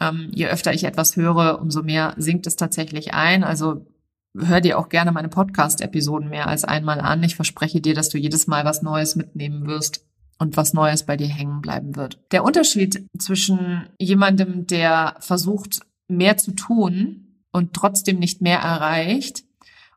Ähm, 0.00 0.30
je 0.32 0.48
öfter 0.48 0.74
ich 0.74 0.84
etwas 0.84 1.16
höre, 1.16 1.60
umso 1.60 1.82
mehr 1.82 2.14
sinkt 2.18 2.46
es 2.46 2.56
tatsächlich 2.56 3.14
ein. 3.14 3.42
Also 3.42 3.86
hör 4.36 4.60
dir 4.60 4.78
auch 4.78 4.88
gerne 4.88 5.12
meine 5.12 5.28
Podcast-Episoden 5.28 6.28
mehr 6.28 6.46
als 6.46 6.64
einmal 6.64 7.00
an. 7.00 7.22
Ich 7.22 7.36
verspreche 7.36 7.80
dir, 7.80 7.94
dass 7.94 8.08
du 8.08 8.18
jedes 8.18 8.46
Mal 8.46 8.64
was 8.64 8.82
Neues 8.82 9.16
mitnehmen 9.16 9.66
wirst 9.66 10.04
und 10.38 10.56
was 10.56 10.72
Neues 10.72 11.04
bei 11.04 11.16
dir 11.16 11.28
hängen 11.28 11.60
bleiben 11.60 11.96
wird. 11.96 12.18
Der 12.32 12.44
Unterschied 12.44 13.06
zwischen 13.18 13.88
jemandem, 13.98 14.66
der 14.66 15.16
versucht, 15.20 15.80
mehr 16.08 16.36
zu 16.36 16.52
tun 16.52 17.42
und 17.52 17.74
trotzdem 17.74 18.18
nicht 18.18 18.40
mehr 18.40 18.58
erreicht, 18.58 19.44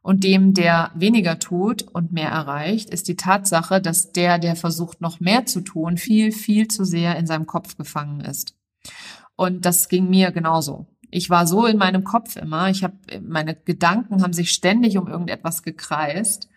und 0.03 0.23
dem, 0.23 0.53
der 0.53 0.91
weniger 0.95 1.37
tut 1.37 1.83
und 1.83 2.11
mehr 2.11 2.29
erreicht, 2.29 2.89
ist 2.89 3.07
die 3.07 3.15
Tatsache, 3.15 3.79
dass 3.79 4.11
der, 4.11 4.39
der 4.39 4.55
versucht, 4.55 4.99
noch 4.99 5.19
mehr 5.19 5.45
zu 5.45 5.61
tun, 5.61 5.97
viel, 5.97 6.31
viel 6.31 6.67
zu 6.67 6.85
sehr 6.85 7.17
in 7.17 7.27
seinem 7.27 7.45
Kopf 7.45 7.77
gefangen 7.77 8.21
ist. 8.21 8.55
Und 9.35 9.65
das 9.65 9.89
ging 9.89 10.09
mir 10.09 10.31
genauso. 10.31 10.87
Ich 11.11 11.29
war 11.29 11.45
so 11.45 11.65
in 11.65 11.77
meinem 11.77 12.03
Kopf 12.03 12.37
immer. 12.37 12.69
Ich 12.69 12.83
habe 12.83 12.95
meine 13.21 13.53
Gedanken 13.53 14.23
haben 14.23 14.33
sich 14.33 14.51
ständig 14.51 14.97
um 14.97 15.07
irgendetwas 15.07 15.61
gekreist 15.61 16.47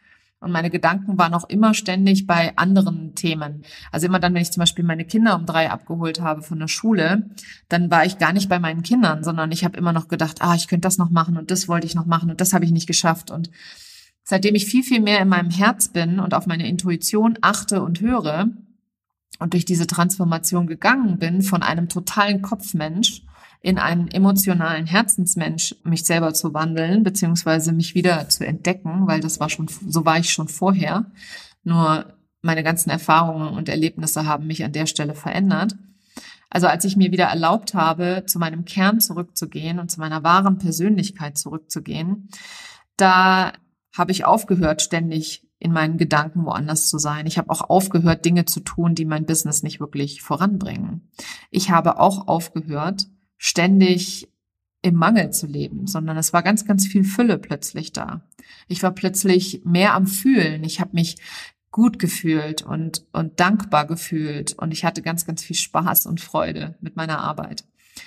und 0.44 0.52
meine 0.52 0.68
Gedanken 0.68 1.16
waren 1.18 1.32
auch 1.32 1.48
immer 1.48 1.72
ständig 1.72 2.26
bei 2.26 2.56
anderen 2.56 3.14
Themen. 3.14 3.64
Also 3.90 4.06
immer 4.06 4.20
dann, 4.20 4.34
wenn 4.34 4.42
ich 4.42 4.52
zum 4.52 4.60
Beispiel 4.60 4.84
meine 4.84 5.06
Kinder 5.06 5.36
um 5.36 5.46
drei 5.46 5.70
abgeholt 5.70 6.20
habe 6.20 6.42
von 6.42 6.58
der 6.58 6.68
Schule, 6.68 7.30
dann 7.70 7.90
war 7.90 8.04
ich 8.04 8.18
gar 8.18 8.34
nicht 8.34 8.50
bei 8.50 8.58
meinen 8.58 8.82
Kindern, 8.82 9.24
sondern 9.24 9.50
ich 9.52 9.64
habe 9.64 9.78
immer 9.78 9.94
noch 9.94 10.06
gedacht, 10.06 10.42
ah, 10.42 10.54
ich 10.54 10.68
könnte 10.68 10.86
das 10.86 10.98
noch 10.98 11.08
machen 11.08 11.38
und 11.38 11.50
das 11.50 11.66
wollte 11.66 11.86
ich 11.86 11.94
noch 11.94 12.04
machen 12.04 12.30
und 12.30 12.42
das 12.42 12.52
habe 12.52 12.66
ich 12.66 12.72
nicht 12.72 12.86
geschafft. 12.86 13.30
Und 13.30 13.50
seitdem 14.22 14.54
ich 14.54 14.66
viel, 14.66 14.82
viel 14.82 15.00
mehr 15.00 15.20
in 15.20 15.28
meinem 15.28 15.50
Herz 15.50 15.88
bin 15.88 16.20
und 16.20 16.34
auf 16.34 16.46
meine 16.46 16.68
Intuition 16.68 17.38
achte 17.40 17.82
und 17.82 18.02
höre 18.02 18.48
und 19.38 19.54
durch 19.54 19.64
diese 19.64 19.86
Transformation 19.86 20.66
gegangen 20.66 21.18
bin 21.18 21.40
von 21.40 21.62
einem 21.62 21.88
totalen 21.88 22.42
Kopfmensch 22.42 23.22
in 23.64 23.78
einen 23.78 24.08
emotionalen 24.08 24.86
Herzensmensch 24.86 25.74
mich 25.84 26.04
selber 26.04 26.34
zu 26.34 26.52
wandeln, 26.52 27.02
beziehungsweise 27.02 27.72
mich 27.72 27.94
wieder 27.94 28.28
zu 28.28 28.46
entdecken, 28.46 29.06
weil 29.06 29.20
das 29.20 29.40
war 29.40 29.48
schon, 29.48 29.68
so 29.88 30.04
war 30.04 30.18
ich 30.18 30.28
schon 30.28 30.48
vorher. 30.48 31.06
Nur 31.62 32.12
meine 32.42 32.62
ganzen 32.62 32.90
Erfahrungen 32.90 33.56
und 33.56 33.70
Erlebnisse 33.70 34.26
haben 34.26 34.46
mich 34.46 34.62
an 34.64 34.72
der 34.72 34.84
Stelle 34.84 35.14
verändert. 35.14 35.76
Also 36.50 36.66
als 36.66 36.84
ich 36.84 36.98
mir 36.98 37.10
wieder 37.10 37.24
erlaubt 37.24 37.72
habe, 37.72 38.24
zu 38.26 38.38
meinem 38.38 38.66
Kern 38.66 39.00
zurückzugehen 39.00 39.78
und 39.78 39.90
zu 39.90 39.98
meiner 39.98 40.22
wahren 40.22 40.58
Persönlichkeit 40.58 41.38
zurückzugehen, 41.38 42.28
da 42.98 43.54
habe 43.96 44.12
ich 44.12 44.26
aufgehört, 44.26 44.82
ständig 44.82 45.48
in 45.58 45.72
meinen 45.72 45.96
Gedanken 45.96 46.44
woanders 46.44 46.88
zu 46.88 46.98
sein. 46.98 47.26
Ich 47.26 47.38
habe 47.38 47.48
auch 47.48 47.62
aufgehört, 47.70 48.26
Dinge 48.26 48.44
zu 48.44 48.60
tun, 48.60 48.94
die 48.94 49.06
mein 49.06 49.24
Business 49.24 49.62
nicht 49.62 49.80
wirklich 49.80 50.20
voranbringen. 50.20 51.08
Ich 51.50 51.70
habe 51.70 51.98
auch 51.98 52.28
aufgehört, 52.28 53.06
ständig 53.44 54.26
im 54.80 54.94
Mangel 54.94 55.30
zu 55.30 55.46
leben, 55.46 55.86
sondern 55.86 56.16
es 56.16 56.32
war 56.32 56.42
ganz, 56.42 56.64
ganz 56.64 56.86
viel 56.86 57.04
Fülle 57.04 57.36
plötzlich 57.36 57.92
da. 57.92 58.26
Ich 58.68 58.82
war 58.82 58.92
plötzlich 58.92 59.60
mehr 59.66 59.92
am 59.92 60.06
Fühlen. 60.06 60.64
Ich 60.64 60.80
habe 60.80 60.92
mich 60.94 61.16
gut 61.70 61.98
gefühlt 61.98 62.62
und, 62.62 63.04
und 63.12 63.40
dankbar 63.40 63.86
gefühlt 63.86 64.54
und 64.54 64.72
ich 64.72 64.86
hatte 64.86 65.02
ganz, 65.02 65.26
ganz 65.26 65.42
viel 65.42 65.56
Spaß 65.56 66.06
und 66.06 66.22
Freude 66.22 66.76
mit 66.80 66.96
meiner 66.96 67.18
Arbeit. 67.18 67.64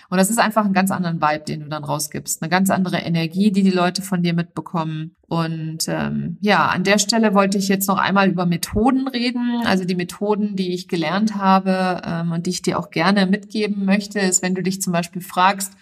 Und 0.10 0.17
das 0.17 0.30
ist 0.30 0.39
einfach 0.39 0.65
ein 0.65 0.73
ganz 0.73 0.91
anderen 0.91 1.21
Vibe, 1.21 1.45
den 1.45 1.62
du 1.62 1.67
dann 1.67 1.84
rausgibst, 1.84 2.41
eine 2.41 2.50
ganz 2.50 2.69
andere 2.69 2.97
Energie, 2.97 3.52
die 3.52 3.63
die 3.63 3.71
Leute 3.71 4.02
von 4.02 4.23
dir 4.23 4.34
mitbekommen. 4.34 5.15
Und 5.28 5.88
ähm, 5.88 6.38
ja, 6.41 6.67
an 6.67 6.84
der 6.84 7.00
Stelle 7.00 7.34
wollte 7.34 7.58
ich 7.58 7.67
jetzt 7.67 7.88
noch 7.88 7.97
einmal 7.97 8.30
über 8.30 8.45
Methoden 8.45 9.08
reden. 9.08 9.62
Also 9.65 9.86
die 9.86 9.95
Methoden, 9.95 10.56
die 10.56 10.73
ich 10.73 10.88
gelernt 10.88 11.36
habe 11.36 12.02
ähm, 12.06 12.32
und 12.32 12.45
die 12.45 12.52
ich 12.52 12.62
dir 12.62 12.80
auch 12.80 12.89
gerne 12.89 13.26
mitgeben 13.26 13.86
möchte, 13.86 14.19
ist, 14.19 14.41
wenn 14.41 14.56
du 14.56 14.63
dich 14.63 14.82
zum 14.82 14.93
Beispiel 14.93 15.21
fragst, 15.21 15.73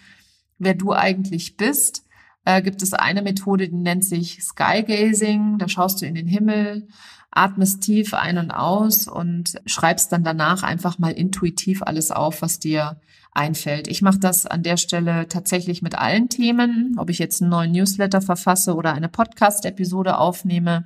wer 0.58 0.74
du 0.74 0.92
eigentlich 0.92 1.56
bist, 1.56 2.05
äh, 2.46 2.62
gibt 2.62 2.80
es 2.82 2.94
eine 2.94 3.20
Methode, 3.20 3.68
die 3.68 3.76
nennt 3.76 4.04
sich 4.04 4.42
Skygazing. 4.42 5.58
Da 5.58 5.68
schaust 5.68 6.00
du 6.00 6.06
in 6.06 6.14
den 6.14 6.26
Himmel 6.26 6.88
atmest 7.36 7.82
tief 7.82 8.14
ein 8.14 8.38
und 8.38 8.50
aus 8.50 9.06
und 9.06 9.60
schreibst 9.66 10.10
dann 10.10 10.24
danach 10.24 10.62
einfach 10.62 10.98
mal 10.98 11.12
intuitiv 11.12 11.82
alles 11.82 12.10
auf, 12.10 12.40
was 12.40 12.58
dir 12.58 12.98
einfällt. 13.32 13.88
Ich 13.88 14.00
mache 14.00 14.18
das 14.18 14.46
an 14.46 14.62
der 14.62 14.78
Stelle 14.78 15.28
tatsächlich 15.28 15.82
mit 15.82 15.98
allen 15.98 16.30
Themen, 16.30 16.96
ob 16.98 17.10
ich 17.10 17.18
jetzt 17.18 17.42
einen 17.42 17.50
neuen 17.50 17.72
Newsletter 17.72 18.22
verfasse 18.22 18.74
oder 18.74 18.94
eine 18.94 19.10
Podcast-Episode 19.10 20.16
aufnehme. 20.16 20.84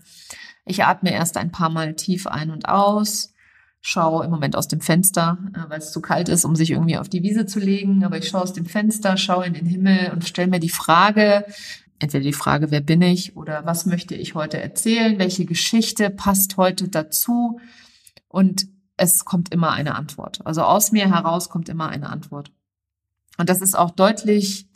Ich 0.65 0.85
atme 0.85 1.13
erst 1.13 1.37
ein 1.37 1.53
paar 1.53 1.71
Mal 1.71 1.95
tief 1.95 2.27
ein 2.27 2.51
und 2.51 2.69
aus, 2.69 3.33
schaue 3.81 4.25
im 4.25 4.31
Moment 4.31 4.57
aus 4.57 4.69
dem 4.69 4.81
Fenster, 4.81 5.39
äh, 5.55 5.69
weil 5.69 5.79
es 5.79 5.93
zu 5.93 6.01
kalt 6.01 6.29
ist, 6.29 6.45
um 6.45 6.55
sich 6.55 6.71
irgendwie 6.71 6.99
auf 6.99 7.09
die 7.09 7.23
Wiese 7.23 7.47
zu 7.47 7.59
legen. 7.59 8.05
Aber 8.05 8.19
ich 8.19 8.29
schaue 8.29 8.43
aus 8.43 8.53
dem 8.53 8.67
Fenster, 8.67 9.17
schaue 9.17 9.47
in 9.47 9.55
den 9.55 9.67
Himmel 9.67 10.11
und 10.13 10.25
stelle 10.25 10.49
mir 10.49 10.61
die 10.61 10.69
Frage, 10.69 11.45
entweder 11.99 12.25
die 12.25 12.33
Frage, 12.33 12.71
wer 12.71 12.81
bin 12.81 13.03
ich 13.03 13.37
oder 13.37 13.65
was 13.67 13.87
möchte 13.87 14.15
ich 14.15 14.35
heute 14.35 14.61
erzählen, 14.61 15.19
welche 15.19 15.45
Geschichte 15.45 16.11
passt 16.11 16.57
heute 16.57 16.89
dazu 16.89 17.61
und 18.29 18.67
es 18.97 19.25
kommt 19.25 19.53
immer 19.53 19.71
eine 19.73 19.95
Antwort. 19.95 20.45
Also 20.45 20.63
aus 20.63 20.93
mir 20.93 21.09
heraus 21.11 21.49
kommt 21.49 21.69
immer 21.69 21.89
eine 21.89 22.11
Antwort. 22.11 22.53
Und 23.39 23.49
das 23.49 23.63
ist 23.63 23.77
auch 23.77 23.91
deutlich, 23.91 24.69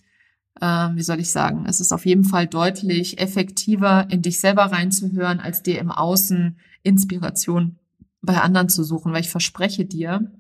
äh, 0.61 0.89
wie 0.95 1.03
soll 1.03 1.21
ich 1.21 1.31
sagen, 1.31 1.67
es 1.67 1.81
ist 1.81 1.93
auf 1.93 2.07
jeden 2.07 2.25
Fall 2.25 2.47
deutlich 2.47 3.19
effektiver, 3.19 4.07
in 4.11 4.23
dich 4.23 4.41
selber 4.41 4.65
reinzuhören, 4.65 5.41
als 5.41 5.63
dir 5.63 5.79
im 5.79 5.91
Außen 5.91 6.59
Inspiration 6.83 7.79
bei 8.25 8.41
anderen 8.41 8.69
zu 8.69 8.85
suchen, 8.85 9.13
weil 9.13 9.21
ich 9.21 9.31
verspreche 9.31 9.85
dir, 9.85 10.33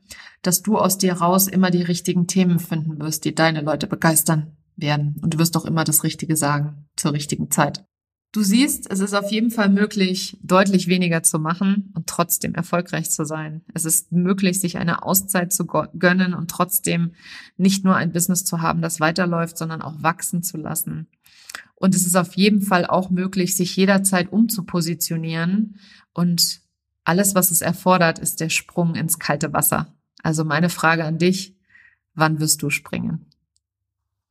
dass 0.42 0.62
du 0.62 0.78
aus 0.78 0.98
dir 0.98 1.14
raus 1.14 1.46
immer 1.48 1.70
die 1.70 1.82
richtigen 1.82 2.26
Themen 2.26 2.58
finden 2.58 2.98
wirst, 3.00 3.24
die 3.24 3.34
deine 3.34 3.60
Leute 3.60 3.86
begeistern 3.86 4.56
werden. 4.76 5.16
Und 5.22 5.34
du 5.34 5.38
wirst 5.38 5.56
auch 5.56 5.64
immer 5.64 5.84
das 5.84 6.04
Richtige 6.04 6.36
sagen 6.36 6.86
zur 6.96 7.12
richtigen 7.12 7.50
Zeit. 7.50 7.84
Du 8.32 8.42
siehst, 8.42 8.90
es 8.90 8.98
ist 8.98 9.14
auf 9.14 9.30
jeden 9.30 9.52
Fall 9.52 9.68
möglich, 9.68 10.36
deutlich 10.42 10.88
weniger 10.88 11.22
zu 11.22 11.38
machen 11.38 11.92
und 11.94 12.08
trotzdem 12.08 12.56
erfolgreich 12.56 13.12
zu 13.12 13.24
sein. 13.24 13.62
Es 13.74 13.84
ist 13.84 14.10
möglich, 14.10 14.60
sich 14.60 14.76
eine 14.76 15.04
Auszeit 15.04 15.52
zu 15.52 15.66
gönnen 15.66 16.34
und 16.34 16.50
trotzdem 16.50 17.12
nicht 17.56 17.84
nur 17.84 17.94
ein 17.94 18.10
Business 18.10 18.44
zu 18.44 18.60
haben, 18.60 18.82
das 18.82 18.98
weiterläuft, 18.98 19.56
sondern 19.56 19.82
auch 19.82 20.02
wachsen 20.02 20.42
zu 20.42 20.56
lassen. 20.56 21.06
Und 21.76 21.94
es 21.94 22.06
ist 22.06 22.16
auf 22.16 22.34
jeden 22.34 22.60
Fall 22.60 22.86
auch 22.86 23.08
möglich, 23.10 23.56
sich 23.56 23.76
jederzeit 23.76 24.32
umzupositionieren. 24.32 25.76
Und 26.12 26.60
alles, 27.04 27.34
was 27.34 27.50
es 27.50 27.60
erfordert, 27.60 28.18
ist 28.18 28.40
der 28.40 28.48
Sprung 28.48 28.94
ins 28.94 29.18
kalte 29.18 29.52
Wasser. 29.52 29.94
Also 30.22 30.44
meine 30.44 30.70
Frage 30.70 31.04
an 31.04 31.18
dich, 31.18 31.54
wann 32.14 32.40
wirst 32.40 32.62
du 32.62 32.70
springen? 32.70 33.26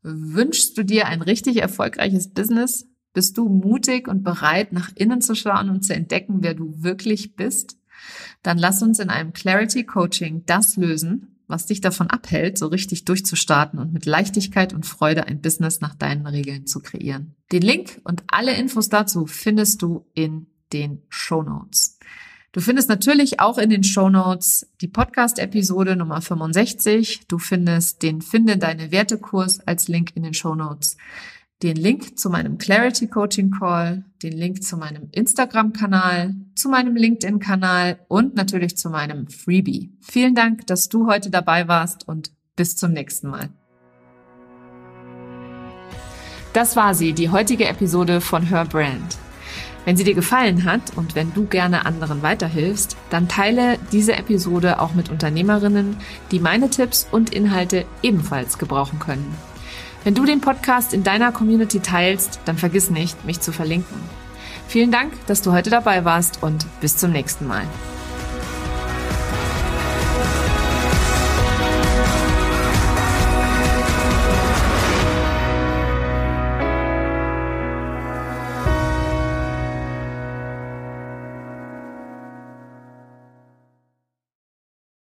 Wünschst 0.02 0.78
du 0.78 0.84
dir 0.84 1.08
ein 1.08 1.22
richtig 1.22 1.58
erfolgreiches 1.58 2.34
Business? 2.34 2.88
Bist 3.14 3.38
du 3.38 3.48
mutig 3.48 4.08
und 4.08 4.24
bereit, 4.24 4.74
nach 4.74 4.92
innen 4.96 5.22
zu 5.22 5.36
schauen 5.36 5.70
und 5.70 5.86
zu 5.86 5.94
entdecken, 5.94 6.40
wer 6.42 6.56
du 6.56 6.84
wirklich 6.84 7.36
bist? 7.36 7.78
Dann 8.42 8.58
lass 8.58 8.82
uns 8.82 9.00
in 9.00 9.10
einem 9.10 9.34
Clarity 9.34 9.86
Coaching 9.86 10.44
das 10.46 10.76
lösen, 10.76 11.38
was 11.48 11.68
dich 11.68 11.80
davon 11.80 12.10
abhält, 12.10 12.58
so 12.58 12.68
richtig 12.68 13.06
durchzustarten 13.06 13.80
und 13.80 13.94
mit 13.94 14.06
Leichtigkeit 14.06 14.74
und 14.74 14.86
Freude 14.86 15.28
ein 15.28 15.42
Business 15.42 15.80
nach 15.80 15.94
deinen 15.94 16.26
Regeln 16.26 16.66
zu 16.66 16.82
kreieren. 16.82 17.36
Den 17.52 17.62
Link 17.62 18.02
und 18.04 18.24
alle 18.28 18.56
Infos 18.56 18.90
dazu 18.90 19.28
findest 19.28 19.82
du 19.82 20.06
in 20.14 20.48
den 20.74 21.04
Show 21.10 21.44
Notes. 21.44 21.93
Du 22.54 22.62
findest 22.62 22.88
natürlich 22.88 23.40
auch 23.40 23.58
in 23.58 23.72
den 23.72 23.84
Show 23.84 24.10
Notes 24.10 24.68
die 24.80 24.88
Podcast-Episode 24.88 25.96
Nummer 25.96 26.22
65. 26.22 27.28
Du 27.28 27.40
findest 27.40 28.04
den 28.04 28.22
Finde 28.22 28.58
deine 28.58 28.92
Wertekurs 28.92 29.60
als 29.62 29.88
Link 29.88 30.12
in 30.16 30.22
den 30.22 30.36
Show 30.36 30.54
Notes. 30.54 30.96
Den 31.64 31.76
Link 31.76 32.20
zu 32.20 32.30
meinem 32.30 32.60
Clarity 32.60 33.08
Coaching 33.08 33.50
Call, 33.50 34.06
den 34.22 34.34
Link 34.34 34.62
zu 34.62 34.78
meinem 34.78 35.10
Instagram-Kanal, 35.12 36.36
zu 36.54 36.70
meinem 36.70 36.96
LinkedIn-Kanal 36.96 37.98
und 38.08 38.36
natürlich 38.36 38.78
zu 38.78 38.92
meinem 38.92 39.28
Freebie. 39.28 39.92
Vielen 40.02 40.36
Dank, 40.36 40.68
dass 40.68 40.90
du 40.90 41.08
heute 41.08 41.32
dabei 41.32 41.68
warst 41.68 42.08
und 42.08 42.32
bis 42.56 42.76
zum 42.76 42.92
nächsten 42.92 43.30
Mal. 43.30 43.50
Das 46.54 46.76
war 46.76 46.94
sie, 46.94 47.14
die 47.14 47.30
heutige 47.30 47.66
Episode 47.66 48.22
von 48.22 48.44
Her 48.44 48.66
Brand. 48.66 49.18
Wenn 49.86 49.98
sie 49.98 50.04
dir 50.04 50.14
gefallen 50.14 50.64
hat 50.64 50.96
und 50.96 51.16
wenn 51.16 51.34
du 51.34 51.46
gerne 51.46 51.86
anderen 51.86 52.22
weiterhilfst, 52.22 52.96
dann 53.10 53.28
teile 53.28 53.78
diese 53.92 54.16
Episode 54.16 54.80
auch 54.80 54.94
mit 54.94 55.10
Unternehmerinnen, 55.10 55.98
die 56.32 56.40
meine 56.40 56.70
Tipps 56.70 57.08
und 57.12 57.34
Inhalte 57.34 57.86
ebenfalls 58.02 58.58
gebrauchen 58.58 59.00
können. 59.00 59.36
Wenn 60.04 60.16
du 60.16 60.26
den 60.26 60.42
Podcast 60.42 60.94
in 60.94 61.04
deiner 61.04 61.32
Community 61.32 61.80
teilst, 61.80 62.40
dann 62.46 62.58
vergiss 62.58 62.90
nicht, 62.90 63.26
mich 63.26 63.40
zu 63.40 63.52
verlinken. 63.52 63.98
Vielen 64.68 64.92
Dank, 64.92 65.14
dass 65.28 65.42
du 65.42 65.52
heute 65.52 65.70
dabei 65.70 66.06
warst 66.06 66.42
und 66.42 66.66
bis 66.82 66.98
zum 66.98 67.12
nächsten 67.12 67.48
Mal. 67.48 67.64